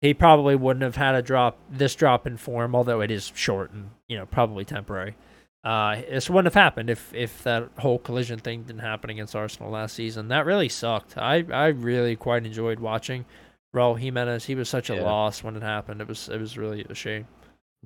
[0.00, 3.72] he probably wouldn't have had a drop this drop in form, although it is short
[3.72, 5.16] and you know probably temporary.
[5.64, 9.70] Uh, this wouldn't have happened if if that whole collision thing didn't happen against Arsenal
[9.70, 10.28] last season.
[10.28, 11.16] That really sucked.
[11.18, 13.26] I I really quite enjoyed watching
[13.74, 14.46] Raul Jimenez.
[14.46, 15.02] He was such a yeah.
[15.02, 16.00] loss when it happened.
[16.00, 17.26] It was it was really a shame.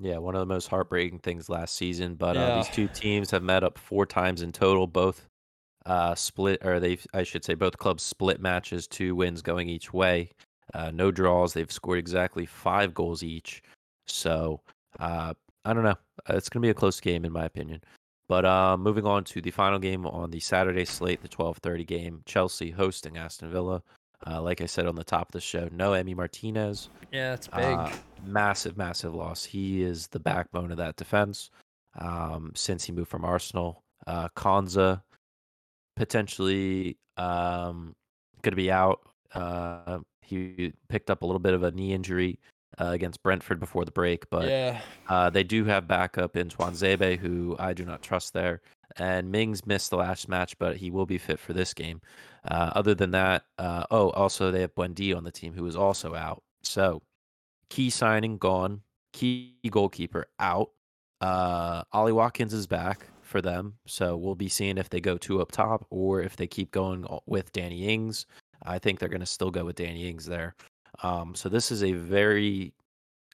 [0.01, 2.15] Yeah, one of the most heartbreaking things last season.
[2.15, 4.87] But uh, these two teams have met up four times in total.
[4.87, 5.27] Both
[5.85, 9.93] uh, split, or they, I should say, both clubs split matches, two wins going each
[9.93, 10.31] way.
[10.73, 11.53] Uh, no draws.
[11.53, 13.63] They've scored exactly five goals each.
[14.07, 14.61] So
[14.99, 15.35] uh,
[15.65, 15.91] I don't know.
[16.29, 17.83] Uh, it's going to be a close game, in my opinion.
[18.29, 22.23] But uh, moving on to the final game on the Saturday slate, the 12:30 game,
[22.25, 23.83] Chelsea hosting Aston Villa.
[24.27, 26.89] Uh, like I said on the top of the show, no Emi Martinez.
[27.11, 27.65] Yeah, it's big.
[27.65, 27.91] Uh,
[28.25, 29.45] massive, massive loss.
[29.45, 31.51] He is the backbone of that defense
[31.99, 33.83] um, since he moved from Arsenal.
[34.07, 35.03] Uh, Konsa
[35.97, 37.95] potentially um,
[38.43, 39.01] going to be out.
[39.35, 42.39] Uh, he picked up a little bit of a knee injury
[42.79, 44.81] uh, against Brentford before the break, but yeah.
[45.09, 48.61] uh, they do have backup in Tuanzebe, who I do not trust there.
[48.97, 52.01] And Mings missed the last match, but he will be fit for this game.
[52.45, 55.77] Uh, other than that, uh, oh, also they have Buendia on the team, who is
[55.77, 56.43] also out.
[56.63, 57.03] So
[57.71, 58.83] key signing gone,
[59.13, 60.71] key goalkeeper out.
[61.21, 65.41] Uh, Ollie Watkins is back for them, so we'll be seeing if they go two
[65.41, 68.27] up top or if they keep going with Danny Ings.
[68.65, 70.55] I think they're going to still go with Danny Ings there.
[71.03, 72.73] Um, so this is a very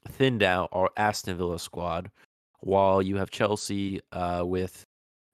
[0.09, 2.11] thinned out or Aston Villa squad.
[2.61, 4.85] While you have Chelsea uh, with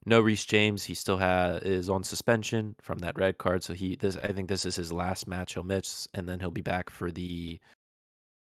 [0.05, 3.63] no Reece James, he still has is on suspension from that red card.
[3.63, 6.51] So he this I think this is his last match he'll miss, and then he'll
[6.51, 7.59] be back for the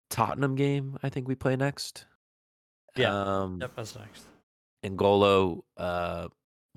[0.10, 0.98] Tottenham game.
[1.04, 2.06] I think we play next.
[2.96, 4.26] Yeah, um, yep, that's next.
[4.84, 6.28] N'Golo uh,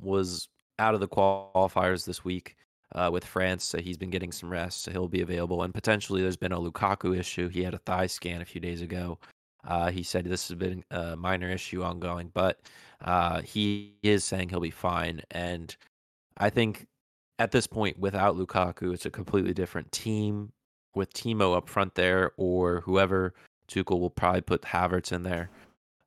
[0.01, 0.49] was
[0.79, 2.57] out of the qualifiers this week
[2.95, 5.63] uh, with France, so he's been getting some rest, so he'll be available.
[5.63, 7.49] And potentially, there's been a Lukaku issue.
[7.49, 9.19] He had a thigh scan a few days ago.
[9.67, 12.61] Uh, he said this has been a minor issue ongoing, but
[13.05, 15.23] uh, he is saying he'll be fine.
[15.31, 15.75] And
[16.37, 16.87] I think
[17.39, 20.53] at this point, without Lukaku, it's a completely different team.
[20.95, 23.35] With Timo up front there, or whoever,
[23.69, 25.51] Tuchel will probably put Havertz in there.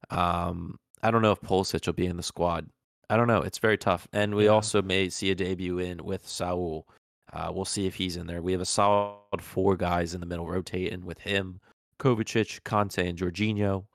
[0.10, 2.68] Um, I don't know if Pulisic will be in the squad.
[3.10, 3.42] I don't know.
[3.42, 4.08] It's very tough.
[4.12, 4.52] And we yeah.
[4.52, 6.88] also may see a debut in with Saul.
[7.32, 8.42] Uh, we'll see if he's in there.
[8.42, 11.62] We have a solid four guys in the middle rotating with him,
[12.00, 13.86] Kovacic, Kanté, and Jorginho.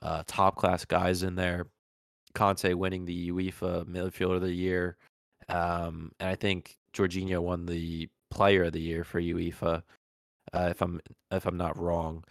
[0.00, 1.66] Uh, top class guys in there.
[2.38, 4.96] Kanté winning the UEFA Midfielder of the Year.
[5.48, 9.82] Um, and I think Jorginho won the Player of the Year for UEFA,
[10.52, 12.24] uh, if I'm if I'm not wrong.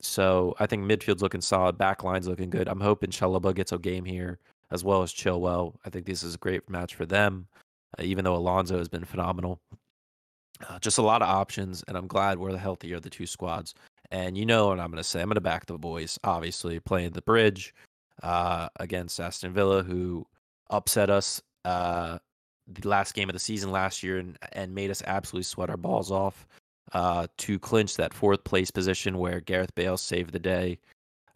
[0.00, 2.68] So I think midfield's looking solid, backline's looking good.
[2.68, 4.38] I'm hoping Chalobah gets a game here
[4.70, 5.74] as well as Chilwell.
[5.84, 7.48] I think this is a great match for them,
[7.98, 9.58] uh, even though Alonso has been phenomenal.
[10.68, 13.26] Uh, just a lot of options, and I'm glad we're the healthier of the two
[13.26, 13.74] squads.
[14.10, 15.20] And you know what I'm going to say.
[15.20, 17.74] I'm going to back the boys, obviously, playing the bridge
[18.22, 20.26] uh, against Aston Villa, who
[20.70, 22.18] upset us uh,
[22.66, 25.76] the last game of the season last year and, and made us absolutely sweat our
[25.76, 26.46] balls off
[26.92, 30.78] uh, to clinch that fourth place position where Gareth Bale saved the day,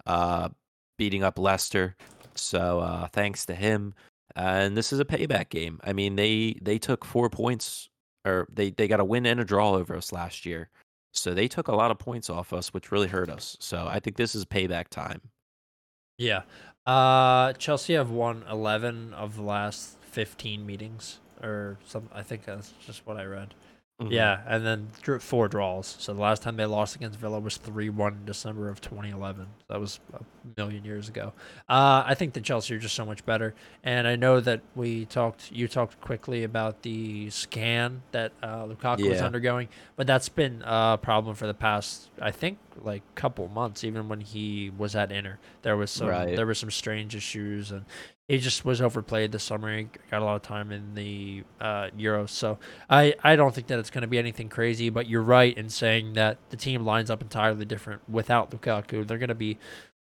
[0.06, 0.48] uh,
[0.98, 1.96] beating up Leicester.
[2.34, 3.94] So uh, thanks to him.
[4.36, 5.80] And this is a payback game.
[5.82, 7.88] I mean, they they took four points,
[8.24, 10.68] or they they got a win and a draw over us last year.
[11.12, 13.56] So they took a lot of points off us, which really hurt us.
[13.58, 15.20] So I think this is payback time.
[16.20, 16.42] Yeah.
[16.86, 22.08] Uh, Chelsea have won 11 of the last 15 meetings, or some.
[22.14, 23.54] I think that's just what I read.
[24.00, 24.12] Mm-hmm.
[24.12, 24.88] Yeah, and then
[25.20, 25.96] four draws.
[25.98, 29.46] So the last time they lost against Villa was three one in December of 2011.
[29.68, 30.20] That was a
[30.56, 31.34] million years ago.
[31.68, 33.54] Uh, I think the Chelsea are just so much better,
[33.84, 35.52] and I know that we talked.
[35.52, 39.10] You talked quickly about the scan that uh, Lukaku yeah.
[39.10, 43.84] was undergoing, but that's been a problem for the past, I think, like couple months.
[43.84, 46.36] Even when he was at Inter, there was some right.
[46.36, 47.84] there were some strange issues, and
[48.28, 49.76] he just was overplayed this summer.
[49.76, 52.58] He got a lot of time in the uh, Euros, so
[52.88, 54.90] I, I don't think that it's going to be anything crazy.
[54.90, 59.06] But you're right in saying that the team lines up entirely different without Lukaku.
[59.06, 59.58] They're going to be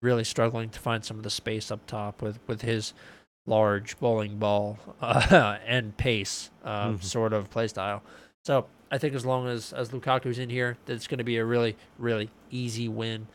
[0.01, 2.95] really struggling to find some of the space up top with with his
[3.47, 7.03] large bowling ball uh, and pace uh, mm-hmm.
[7.03, 8.03] sort of play style.
[8.45, 11.45] So I think as long as as Lukaku's in here, it's going to be a
[11.45, 13.27] really really easy win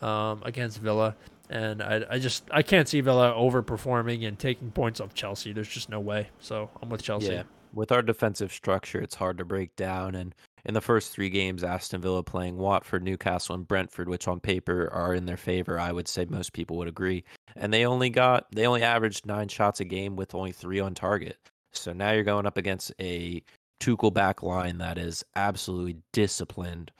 [0.00, 1.16] um, against Villa.
[1.50, 5.52] And I, I just I can't see Villa overperforming and taking points off Chelsea.
[5.52, 6.28] There's just no way.
[6.38, 7.32] So I'm with Chelsea.
[7.32, 7.42] Yeah,
[7.74, 10.14] with our defensive structure, it's hard to break down.
[10.14, 14.38] And in the first three games, Aston Villa playing Watford, Newcastle, and Brentford, which on
[14.38, 17.24] paper are in their favor, I would say most people would agree.
[17.56, 20.94] And they only got they only averaged nine shots a game with only three on
[20.94, 21.38] target.
[21.72, 23.42] So now you're going up against a
[23.80, 26.90] Tuchel back line that is absolutely disciplined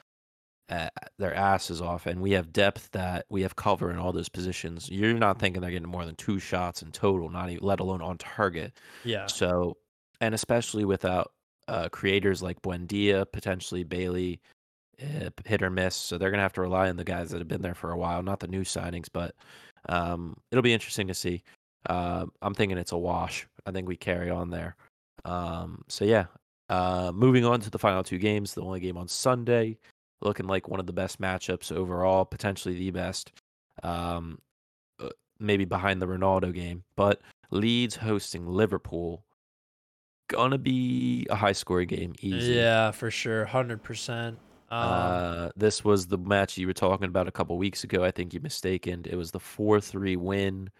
[0.70, 4.28] uh, their asses off, and we have depth that we have cover in all those
[4.28, 4.88] positions.
[4.90, 8.02] You're not thinking they're getting more than two shots in total, not even, let alone
[8.02, 8.78] on target.
[9.02, 9.26] Yeah.
[9.26, 9.78] So,
[10.20, 11.32] and especially without
[11.68, 14.40] uh, creators like Buendia, potentially Bailey,
[15.02, 15.96] uh, hit or miss.
[15.96, 17.96] So they're gonna have to rely on the guys that have been there for a
[17.96, 19.08] while, not the new signings.
[19.10, 19.34] But
[19.88, 21.42] um, it'll be interesting to see.
[21.86, 23.46] Uh, I'm thinking it's a wash.
[23.64, 24.76] I think we carry on there.
[25.24, 26.26] Um, so yeah,
[26.68, 28.54] uh, moving on to the final two games.
[28.54, 29.78] The only game on Sunday
[30.20, 33.32] looking like one of the best matchups overall, potentially the best.
[33.82, 34.38] Um,
[35.00, 39.24] uh, maybe behind the Ronaldo game, but Leeds hosting Liverpool
[40.28, 42.52] gonna be a high scoring game, easy.
[42.54, 44.38] Yeah, for sure, hundred percent.
[44.70, 48.04] Um, uh, this was the match you were talking about a couple weeks ago.
[48.04, 49.04] I think you mistaken.
[49.08, 50.70] It was the four three win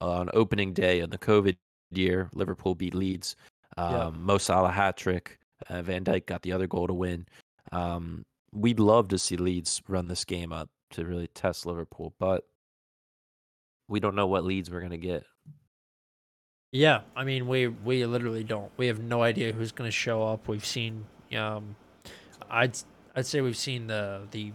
[0.00, 1.56] on opening day of the COVID
[1.90, 2.28] year.
[2.34, 3.36] Liverpool beat Leeds.
[3.76, 4.10] Um, yeah.
[4.14, 5.38] Mo Salah hat trick.
[5.68, 7.26] Uh, Van Dijk got the other goal to win.
[7.70, 12.44] Um, we'd love to see Leeds run this game up to really test Liverpool, but
[13.88, 15.24] we don't know what Leeds we're gonna get.
[16.72, 18.70] Yeah, I mean we we literally don't.
[18.76, 20.48] We have no idea who's gonna show up.
[20.48, 21.04] We've seen
[21.36, 21.76] um
[22.50, 22.76] I'd
[23.14, 24.52] I'd say we've seen the the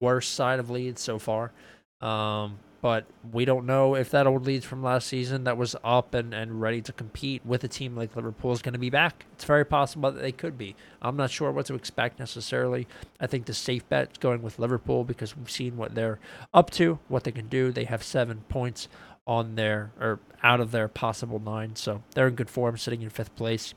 [0.00, 1.52] worst side of Leeds so far.
[2.00, 6.12] Um but we don't know if that old Leeds from last season that was up
[6.12, 9.24] and, and ready to compete with a team like Liverpool is going to be back.
[9.32, 10.76] It's very possible that they could be.
[11.00, 12.86] I'm not sure what to expect necessarily.
[13.18, 16.18] I think the safe bet is going with Liverpool because we've seen what they're
[16.52, 17.72] up to, what they can do.
[17.72, 18.86] They have seven points
[19.26, 23.08] on their or out of their possible nine, so they're in good form, sitting in
[23.08, 23.72] fifth place.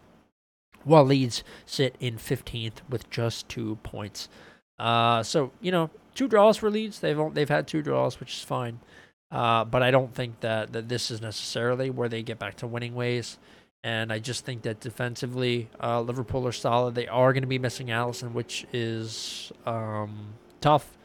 [0.84, 4.28] While Leeds sit in 15th with just two points.
[4.80, 7.00] Uh, so you know, two draws for Leeds.
[7.00, 8.80] They've they've had two draws, which is fine.
[9.32, 12.68] Uh, but I don't think that, that this is necessarily where they get back to
[12.68, 13.38] winning ways.
[13.84, 16.96] And I just think that defensively, uh, Liverpool are solid.
[16.96, 20.98] They are going to be missing Alisson, which is um, tough.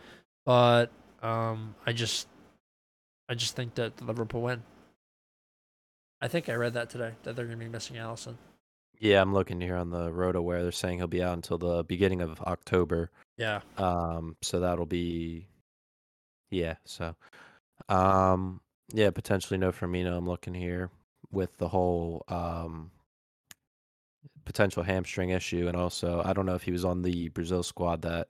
[0.46, 0.90] But
[1.22, 2.28] um, I just,
[3.28, 4.62] I just think that Liverpool win.
[6.20, 8.36] I think I read that today that they're going to be missing Alisson.
[8.98, 10.62] Yeah, I'm looking here on the RotoWire.
[10.62, 13.10] They're saying he'll be out until the beginning of October.
[13.36, 13.60] Yeah.
[13.76, 14.36] Um.
[14.42, 15.46] So that'll be.
[16.50, 16.74] Yeah.
[16.84, 17.14] So
[17.88, 18.60] um,
[18.92, 20.16] yeah, potentially no Firmino.
[20.16, 20.90] I'm looking here
[21.30, 22.90] with the whole um,
[24.44, 28.02] potential hamstring issue, and also I don't know if he was on the Brazil squad
[28.02, 28.28] that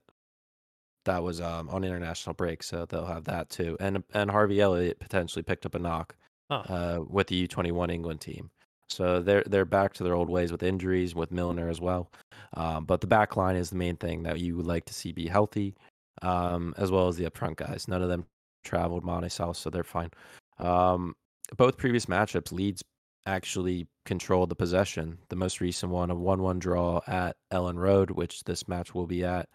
[1.05, 3.77] that was um, on international break, so they'll have that too.
[3.81, 6.15] And and Harvey Elliott potentially picked up a knock
[6.51, 6.63] huh.
[6.69, 8.51] uh, with the U21 England team.
[8.93, 12.11] So they're they're back to their old ways with injuries with Milner as well.
[12.55, 15.13] Um, but the back line is the main thing that you would like to see
[15.13, 15.75] be healthy,
[16.21, 17.89] um, as well as the upfront guys.
[17.89, 18.27] None of them
[18.65, 20.11] traveled Mane South, so they're fine.
[20.59, 21.15] Um,
[21.57, 22.83] both previous matchups, Leeds
[23.27, 25.19] actually controlled the possession.
[25.29, 29.07] The most recent one, a 1 1 draw at Elland Road, which this match will
[29.07, 29.49] be at,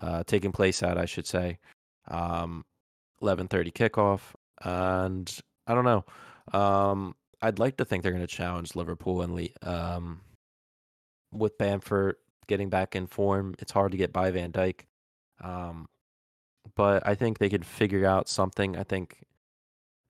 [0.00, 1.58] uh, taking place at, I should say.
[2.08, 2.64] Um,
[3.22, 4.34] 11:30 kickoff,
[4.64, 6.04] and I don't know.
[6.52, 9.52] Um, I'd like to think they're going to challenge Liverpool and Lee.
[9.62, 10.20] um,
[11.32, 12.16] with Bamford
[12.46, 13.54] getting back in form.
[13.58, 14.80] It's hard to get by Van Dijk.
[15.42, 15.86] Um,
[16.74, 18.76] but I think they could figure out something.
[18.76, 19.22] I think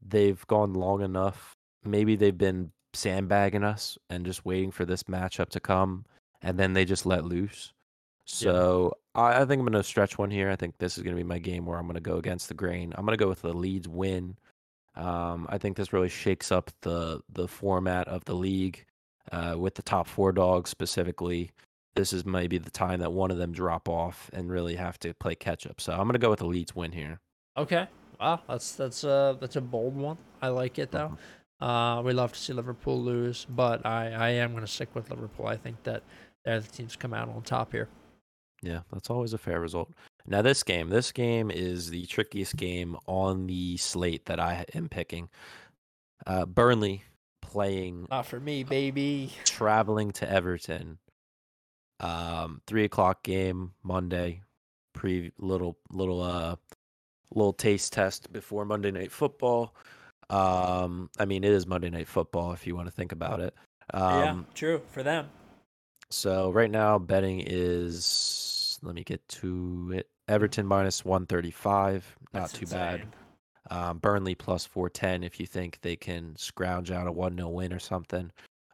[0.01, 1.53] they've gone long enough.
[1.85, 6.05] Maybe they've been sandbagging us and just waiting for this matchup to come,
[6.43, 7.73] and then they just let loose.
[8.25, 9.23] So yeah.
[9.23, 10.51] I, I, think I'm going to stretch one here.
[10.51, 12.49] I think this is going to be my game where I'm going to go against
[12.49, 12.93] the grain.
[12.97, 14.37] I'm going to go with the Leeds win.
[14.97, 18.85] Um, I think this really shakes up the the format of the league
[19.31, 21.53] uh, with the top four dogs specifically
[21.99, 25.13] this is maybe the time that one of them drop off and really have to
[25.15, 25.81] play catch up.
[25.81, 27.19] So I'm gonna go with the Leeds win here.
[27.57, 27.89] Okay.
[28.21, 30.17] Wow, that's that's a that's a bold one.
[30.41, 31.17] I like it though.
[31.61, 31.65] Mm-hmm.
[31.65, 35.49] Uh, we love to see Liverpool lose, but I I am gonna stick with Liverpool.
[35.49, 36.05] I think that
[36.45, 37.89] they're the teams come out on top here.
[38.63, 39.91] Yeah, that's always a fair result.
[40.29, 44.89] Now this game, this game is the trickiest game on the slate that I am
[44.89, 45.29] picking.
[46.27, 47.05] Uh, Burnley
[47.41, 48.07] playing.
[48.11, 49.33] Not for me, baby.
[49.45, 50.99] Traveling to Everton
[52.01, 54.43] um, three o'clock game Monday.
[54.95, 56.57] Pre little little uh
[57.35, 59.75] little taste test before Monday Night Football.
[60.31, 63.55] Um, I mean, it is Monday Night Football if you want to think about it.
[63.95, 65.29] Um, yeah, true for them.
[66.11, 70.09] So right now, betting is let me get to it.
[70.29, 72.79] Everton minus one thirty five, not That's too insane.
[72.79, 73.03] bad.
[73.71, 77.49] Um, Burnley plus four ten if you think they can scrounge out a one 0
[77.51, 78.31] win or something.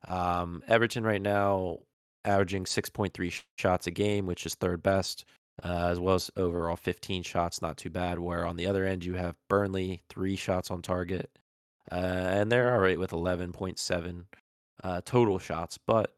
[0.06, 1.78] Um, Everton right now
[2.24, 5.24] averaging six point three shots a game, which is third best,
[5.64, 8.18] uh, as well as overall fifteen shots, not too bad.
[8.18, 11.30] Where on the other end you have Burnley three shots on target,
[11.90, 14.26] uh, and they're all right with eleven point seven
[14.82, 16.14] uh, total shots, but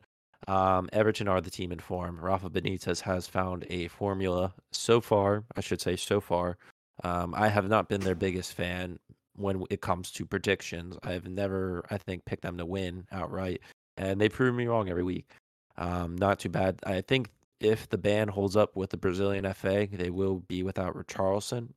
[0.49, 2.19] um, Everton are the team in form.
[2.21, 6.57] Rafa Benitez has found a formula so far, I should say, so far.
[7.05, 8.99] Um, I have not been their biggest fan
[9.35, 10.97] when it comes to predictions.
[11.03, 13.61] I have never, I think, picked them to win outright,
[13.97, 15.27] and they prove me wrong every week.
[15.77, 16.81] Um, not too bad.
[16.87, 17.29] I think
[17.61, 21.71] if the ban holds up with the Brazilian FA, they will be without Richarlison.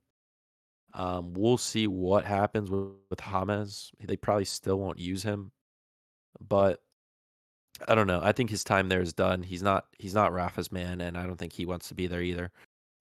[0.94, 3.92] Um, we'll see what happens with, with James.
[4.00, 5.52] They probably still won't use him,
[6.40, 6.82] but
[7.88, 8.22] I don't know.
[8.24, 9.44] I think his time there is done.
[9.44, 12.22] He's not he's not Rafa's man, and I don't think he wants to be there
[12.22, 12.52] either.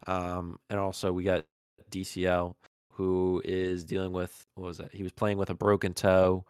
[0.07, 1.45] Um, and also we got
[1.91, 2.55] DCL
[2.93, 4.93] who is dealing with what was that?
[4.93, 6.45] He was playing with a broken toe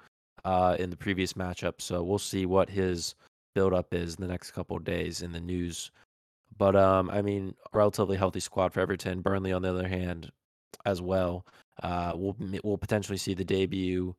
[0.45, 3.15] uh, in the previous matchup, so we'll see what his
[3.55, 5.91] build-up is in the next couple days in the news.
[6.57, 9.21] But um, I mean, relatively healthy squad for Everton.
[9.21, 10.31] Burnley, on the other hand,
[10.85, 11.47] as well.
[11.83, 14.15] Uh, we'll we'll potentially see the debut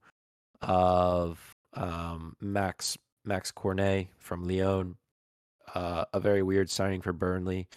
[0.62, 1.40] of
[1.74, 4.96] um, Max Max Cornet from Lyon.
[5.74, 7.68] Uh, a very weird signing for Burnley,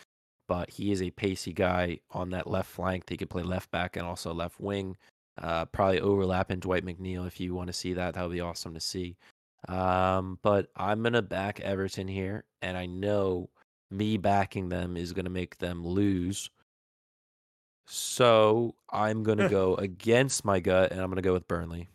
[0.48, 3.08] but he is a pacey guy on that left flank.
[3.08, 4.96] He could play left back and also left wing.
[5.40, 8.14] Uh, probably overlapping Dwight McNeil if you want to see that.
[8.14, 9.16] That would be awesome to see.
[9.68, 13.50] Um, but I'm gonna back Everton here, and I know
[13.90, 16.50] me backing them is gonna make them lose.
[17.86, 21.88] So I'm gonna go against my gut, and I'm gonna go with Burnley.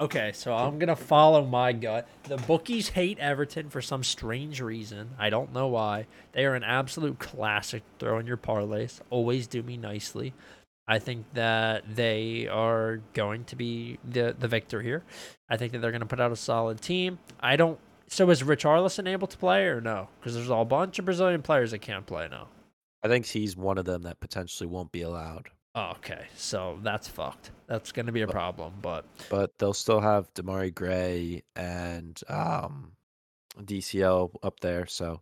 [0.00, 2.08] Okay, so I'm gonna follow my gut.
[2.24, 5.10] The bookies hate Everton for some strange reason.
[5.18, 6.06] I don't know why.
[6.32, 9.00] They are an absolute classic throwing your parlays.
[9.10, 10.32] Always do me nicely.
[10.88, 15.04] I think that they are going to be the the victor here.
[15.50, 17.18] I think that they're to put out a solid team.
[17.38, 17.78] I don't.
[18.06, 20.08] So is Richarlison able to play or no?
[20.18, 22.48] Because there's a whole bunch of Brazilian players that can't play now.
[23.02, 25.50] I think he's one of them that potentially won't be allowed.
[25.74, 27.52] Oh, okay, so that's fucked.
[27.68, 28.72] That's going to be a But- problem.
[28.82, 32.92] But but they'll still have Demarai Gray and um,
[33.62, 34.86] DCL up there.
[34.86, 35.20] So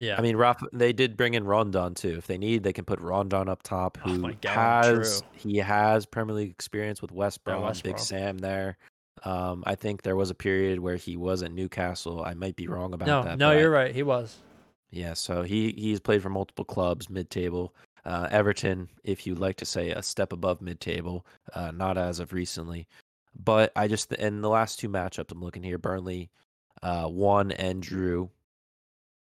[0.00, 2.16] yeah, I mean, Rafa, they did bring in Rondon too.
[2.18, 5.28] If they need, they can put Rondon up top, Oh who my God, has true.
[5.52, 8.04] he has Premier League experience with West Yeah, Brom, West Big Brom.
[8.04, 8.76] Sam there.
[9.24, 12.24] Um, I think there was a period where he was at Newcastle.
[12.24, 13.38] I might be wrong about no, that.
[13.38, 13.94] no, but I- you're right.
[13.94, 14.36] He was.
[14.90, 17.72] yeah, so he he's played for multiple clubs, mid-table.
[18.04, 21.24] Uh, Everton, if you'd like to say a step above mid-table,
[21.54, 22.88] uh, not as of recently.
[23.44, 25.78] But I just in the last two matchups, I'm looking here.
[25.78, 26.30] Burnley
[26.82, 28.30] uh, won and drew.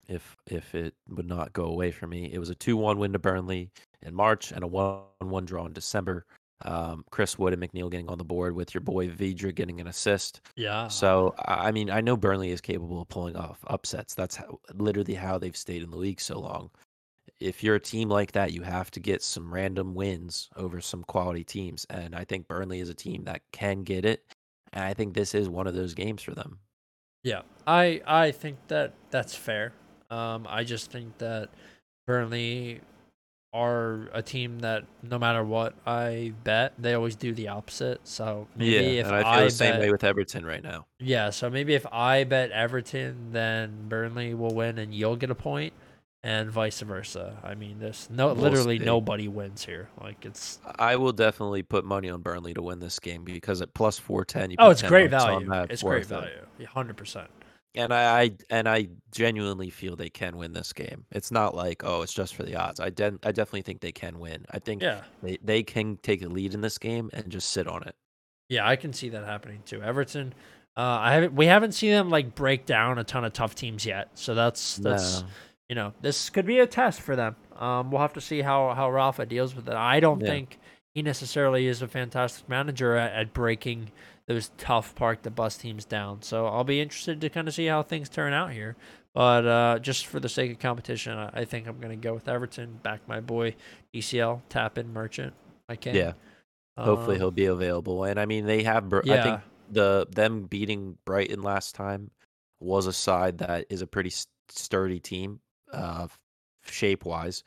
[0.07, 3.19] If if it would not go away from me, it was a two-one win to
[3.19, 3.71] Burnley
[4.01, 6.25] in March and a one-one draw in December.
[6.65, 9.87] Um, Chris Wood and McNeil getting on the board with your boy Vydra getting an
[9.87, 10.41] assist.
[10.55, 10.87] Yeah.
[10.87, 14.13] So I I mean, I know Burnley is capable of pulling off upsets.
[14.13, 16.69] That's how, literally how they've stayed in the league so long.
[17.43, 21.03] If you're a team like that, you have to get some random wins over some
[21.03, 24.23] quality teams, and I think Burnley is a team that can get it.
[24.71, 26.59] And I think this is one of those games for them.
[27.23, 29.73] Yeah, I I think that that's fair.
[30.09, 31.49] Um, I just think that
[32.07, 32.81] Burnley
[33.53, 38.01] are a team that no matter what I bet, they always do the opposite.
[38.03, 40.87] So maybe if and I feel I the same way with Everton right now.
[40.99, 45.35] yeah, so maybe if I bet Everton, then Burnley will win and you'll get a
[45.35, 45.73] point,
[46.23, 47.37] and vice versa.
[47.43, 48.85] I mean, this no We'll literally see.
[48.85, 49.89] nobody wins here.
[50.01, 53.73] Like it's I will definitely put money on Burnley to win this game because at
[53.73, 55.51] plus four ten, you oh, it's 10 great value.
[55.69, 56.45] It's great value.
[56.67, 57.29] Hundred percent.
[57.75, 61.05] And I, I and I genuinely feel they can win this game.
[61.11, 62.79] It's not like oh, it's just for the odds.
[62.79, 64.45] I den- I definitely think they can win.
[64.51, 65.01] I think Yeah.
[65.23, 67.95] they, they can take a lead in this game and just sit on it.
[68.49, 69.81] Yeah, I can see that happening too.
[69.81, 70.33] Everton,
[70.77, 73.85] uh, I haven't we haven't seen them like break down a ton of tough teams
[73.87, 74.09] yet.
[74.13, 75.27] So that's that's No.
[75.69, 77.35] You know this could be a test for them.
[77.55, 79.75] Um, we'll have to see how how Rafa deals with it.
[79.75, 80.27] I don't Yeah.
[80.27, 80.59] think
[80.93, 83.91] he necessarily is a fantastic manager at, at breaking
[84.27, 86.21] those tough park the bus teams down.
[86.21, 88.75] So I'll be interested to kind of see how things turn out here.
[89.13, 92.13] But uh, just for the sake of competition, I, I think I'm going to go
[92.13, 92.79] with Everton.
[92.83, 93.55] Back my boy
[93.93, 95.33] DCL, tap in Merchant.
[95.69, 95.95] I can.
[95.95, 96.13] Yeah.
[96.77, 98.03] Hopefully Um, he'll be available.
[98.03, 99.23] And I mean they have I Yeah.
[99.23, 102.11] think the them beating Brighton last time
[102.59, 104.11] was a side that is a pretty
[104.49, 105.39] sturdy team
[105.73, 106.07] uh
[106.65, 107.43] shape wise.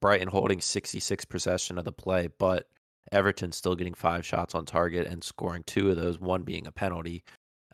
[0.00, 2.68] Brighton holding 66 possession of the play, but
[3.12, 6.72] Everton still getting five shots on target and scoring two of those, one being a
[6.72, 7.22] penalty.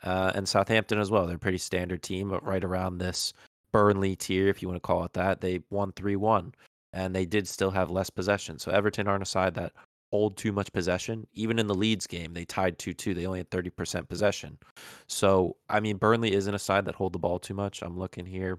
[0.02, 1.26] Uh, and Southampton as well.
[1.26, 3.32] They're a pretty standard team, but right around this
[3.72, 5.40] Burnley tier, if you want to call it that.
[5.40, 6.54] They won 3 1,
[6.92, 8.58] and they did still have less possession.
[8.58, 9.72] So Everton aren't a side that
[10.10, 11.26] hold too much possession.
[11.32, 13.14] Even in the Leeds game, they tied 2 2.
[13.14, 14.58] They only had 30% possession.
[15.06, 17.80] So, I mean, Burnley isn't a side that hold the ball too much.
[17.82, 18.58] I'm looking here,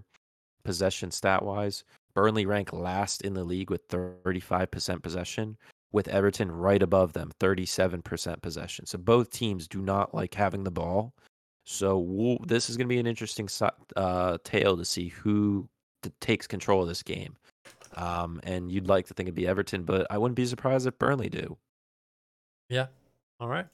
[0.63, 1.83] possession stat wise.
[2.13, 5.57] Burnley rank last in the league with 35% possession,
[5.91, 8.85] with Everton right above them, 37% possession.
[8.85, 11.13] So both teams do not like having the ball.
[11.65, 13.49] So we'll, this is going to be an interesting
[13.95, 15.67] uh, tale to see who
[16.03, 17.35] t- takes control of this game.
[17.95, 20.97] Um, and you'd like to think it'd be Everton, but I wouldn't be surprised if
[20.97, 21.57] Burnley do.
[22.69, 22.87] Yeah.
[23.39, 23.67] All right.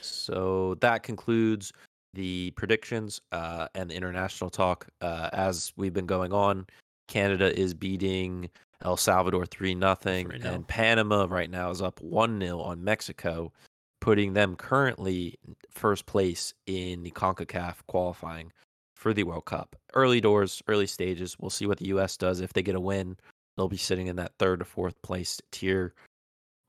[0.00, 1.72] So that concludes
[2.16, 4.88] the predictions uh, and the international talk.
[5.00, 6.66] Uh, as we've been going on,
[7.06, 8.50] Canada is beating
[8.82, 13.52] El Salvador 3 nothing, and Panama right now is up 1 0 on Mexico,
[14.00, 15.38] putting them currently
[15.70, 18.50] first place in the CONCACAF qualifying
[18.94, 19.76] for the World Cup.
[19.94, 21.36] Early doors, early stages.
[21.38, 22.16] We'll see what the U.S.
[22.16, 22.40] does.
[22.40, 23.16] If they get a win,
[23.56, 25.94] they'll be sitting in that third or fourth place tier.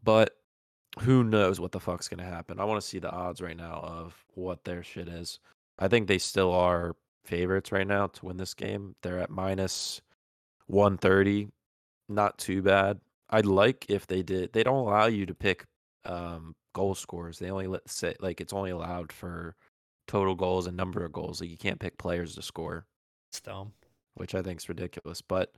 [0.03, 0.36] But
[0.99, 2.59] who knows what the fuck's going to happen?
[2.59, 5.39] I want to see the odds right now of what their shit is.
[5.79, 8.95] I think they still are favorites right now to win this game.
[9.03, 10.01] They're at minus
[10.67, 11.49] 130.
[12.09, 12.99] Not too bad.
[13.29, 14.53] I'd like if they did.
[14.53, 15.65] They don't allow you to pick
[16.05, 17.37] um, goal scores.
[17.37, 19.55] They only let say like it's only allowed for
[20.07, 21.41] total goals and number of goals.
[21.41, 22.85] Like you can't pick players to score.
[23.29, 23.73] It's dumb.
[24.15, 25.21] Which I think is ridiculous.
[25.21, 25.51] But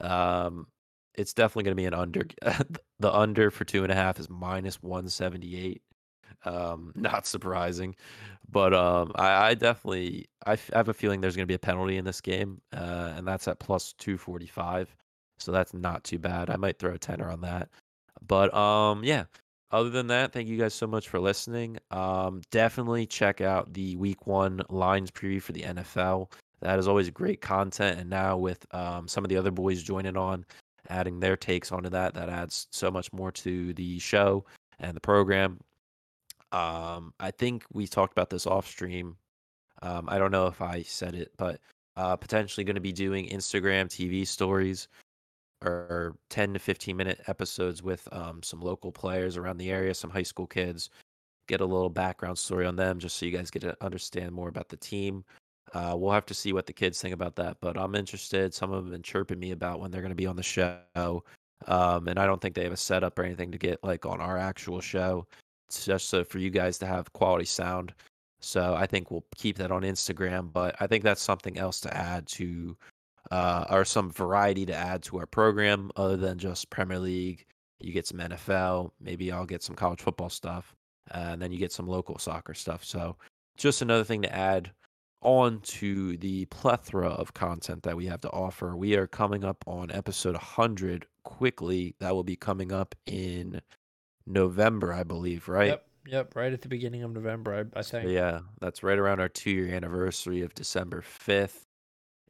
[0.00, 0.66] um,
[1.14, 2.26] it's definitely going to be an under.
[3.00, 5.82] the under for two and a half is minus one seventy eight.
[6.44, 7.94] Um, not surprising,
[8.50, 11.54] but um, I, I definitely I, f- I have a feeling there's going to be
[11.54, 14.94] a penalty in this game, uh, and that's at plus two forty five.
[15.38, 16.50] So that's not too bad.
[16.50, 17.68] I might throw a tenner on that.
[18.26, 19.24] But um, yeah.
[19.72, 21.78] Other than that, thank you guys so much for listening.
[21.90, 26.30] Um, definitely check out the Week One lines preview for the NFL.
[26.60, 27.98] That is always great content.
[27.98, 30.44] And now with um, some of the other boys joining on,
[30.92, 34.44] adding their takes onto that, that adds so much more to the show
[34.78, 35.58] and the program.
[36.52, 39.16] Um, I think we talked about this off stream.
[39.80, 41.60] Um, I don't know if I said it, but
[41.96, 44.88] uh, potentially going to be doing Instagram TV stories
[45.64, 50.10] or 10 to 15 minute episodes with um, some local players around the area, some
[50.10, 50.90] high school kids,
[51.48, 54.48] get a little background story on them just so you guys get to understand more
[54.48, 55.24] about the team.
[55.74, 58.52] Uh, we'll have to see what the kids think about that, but I'm interested.
[58.52, 60.42] Some of them have been chirping me about when they're going to be on the
[60.42, 61.24] show.
[61.66, 64.20] Um, and I don't think they have a setup or anything to get like on
[64.20, 65.26] our actual show.
[65.68, 67.94] It's just so for you guys to have quality sound.
[68.40, 71.96] So I think we'll keep that on Instagram, but I think that's something else to
[71.96, 72.76] add to
[73.30, 77.46] uh, or some variety to add to our program other than just Premier League.
[77.80, 80.74] You get some NFL, maybe I'll get some college football stuff,
[81.12, 82.84] uh, and then you get some local soccer stuff.
[82.84, 83.16] So
[83.56, 84.70] just another thing to add
[85.22, 88.76] on to the plethora of content that we have to offer.
[88.76, 91.94] We are coming up on episode 100 quickly.
[92.00, 93.60] That will be coming up in
[94.26, 95.68] November, I believe, right?
[95.68, 95.86] Yep.
[96.04, 98.06] Yep, right at the beginning of November, I, I think.
[98.06, 101.60] So yeah, that's right around our two year anniversary of December 5th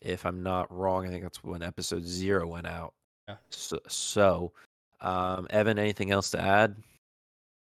[0.02, 1.06] if I'm not wrong.
[1.06, 2.92] I think that's when episode zero went out.
[3.28, 3.36] Yeah.
[3.50, 4.52] So, so
[5.00, 6.76] um, Evan, anything else to add?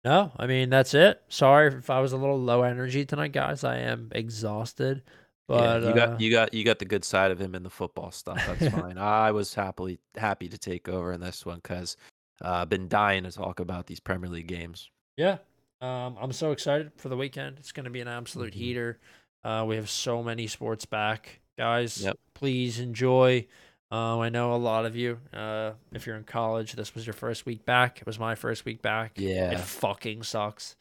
[0.05, 1.21] No, I mean that's it.
[1.27, 3.63] Sorry if I was a little low energy tonight, guys.
[3.63, 5.03] I am exhausted.
[5.49, 7.63] But yeah, you got uh, you got you got the good side of him in
[7.63, 8.39] the football stuff.
[8.45, 8.99] That's fine.
[8.99, 11.97] I was happily happy to take over in this one because
[12.45, 14.91] uh, I've been dying to talk about these Premier League games.
[15.17, 15.39] Yeah,
[15.81, 17.57] um, I'm so excited for the weekend.
[17.57, 18.59] It's going to be an absolute mm-hmm.
[18.59, 18.99] heater.
[19.43, 22.03] Uh, we have so many sports back guys.
[22.03, 22.17] Yep.
[22.35, 23.47] Please enjoy.
[23.91, 25.17] Um, I know a lot of you.
[25.33, 27.99] Uh, if you're in college, this was your first week back.
[27.99, 29.13] It was my first week back.
[29.17, 30.75] Yeah, it fucking sucks.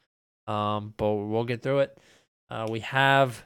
[0.47, 1.99] Um, but we'll get through it.
[2.51, 3.45] Uh, we have,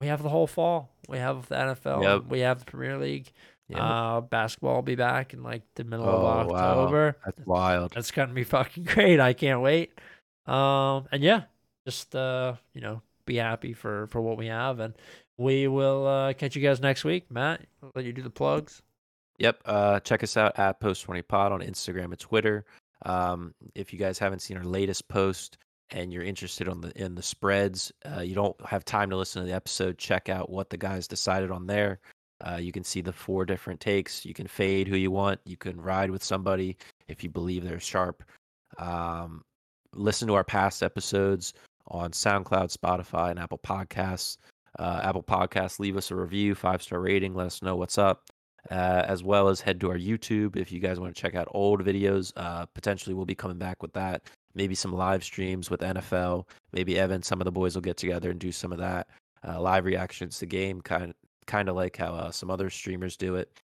[0.00, 0.90] we have the whole fall.
[1.08, 2.02] We have the NFL.
[2.02, 2.22] Yep.
[2.28, 3.32] We have the Premier League.
[3.68, 3.80] Yep.
[3.80, 7.16] Uh, basketball will be back in like the middle oh, of October.
[7.18, 7.22] Wow.
[7.24, 7.92] That's wild.
[7.94, 9.20] That's gonna be fucking great.
[9.20, 9.92] I can't wait.
[10.46, 11.42] Um, and yeah,
[11.84, 14.94] just uh, you know, be happy for for what we have and
[15.38, 17.30] we will uh, catch you guys next week.
[17.30, 18.82] Matt, I'll let you do the plugs.
[19.38, 19.60] Yep.
[19.64, 22.64] Uh, check us out at Post20Pod on Instagram and Twitter.
[23.04, 25.58] Um, if you guys haven't seen our latest post
[25.90, 29.42] and you're interested on the in the spreads, uh, you don't have time to listen
[29.42, 29.98] to the episode.
[29.98, 32.00] Check out what the guys decided on there.
[32.46, 34.24] Uh, you can see the four different takes.
[34.24, 35.40] You can fade who you want.
[35.44, 36.76] You can ride with somebody
[37.08, 38.22] if you believe they're sharp.
[38.78, 39.42] Um,
[39.94, 41.54] listen to our past episodes
[41.88, 44.36] on SoundCloud, Spotify, and Apple Podcasts
[44.78, 48.24] uh, Apple Podcasts, leave us a review, five star rating, let us know what's up.
[48.68, 51.46] Uh, as well as head to our YouTube if you guys want to check out
[51.52, 52.32] old videos.
[52.34, 54.22] Uh, potentially, we'll be coming back with that.
[54.56, 56.48] Maybe some live streams with NFL.
[56.72, 59.06] Maybe Evan, some of the boys will get together and do some of that.
[59.46, 61.14] Uh, live reactions to game, kind
[61.46, 63.60] kind of like how uh, some other streamers do it.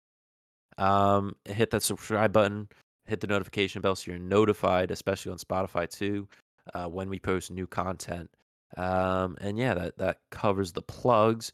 [0.79, 2.69] Um, hit that subscribe button,
[3.07, 6.29] hit the notification bell so you're notified, especially on Spotify too,
[6.75, 8.31] uh, when we post new content.
[8.77, 11.53] Um, and yeah, that that covers the plugs.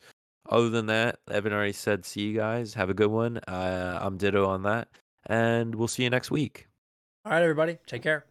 [0.51, 2.75] Other than that, Evan already said, "See you guys.
[2.75, 4.89] Have a good one." Uh, I'm ditto on that,
[5.27, 6.69] and we'll see you next week.
[7.25, 7.79] All right, everybody.
[7.87, 8.25] Take care.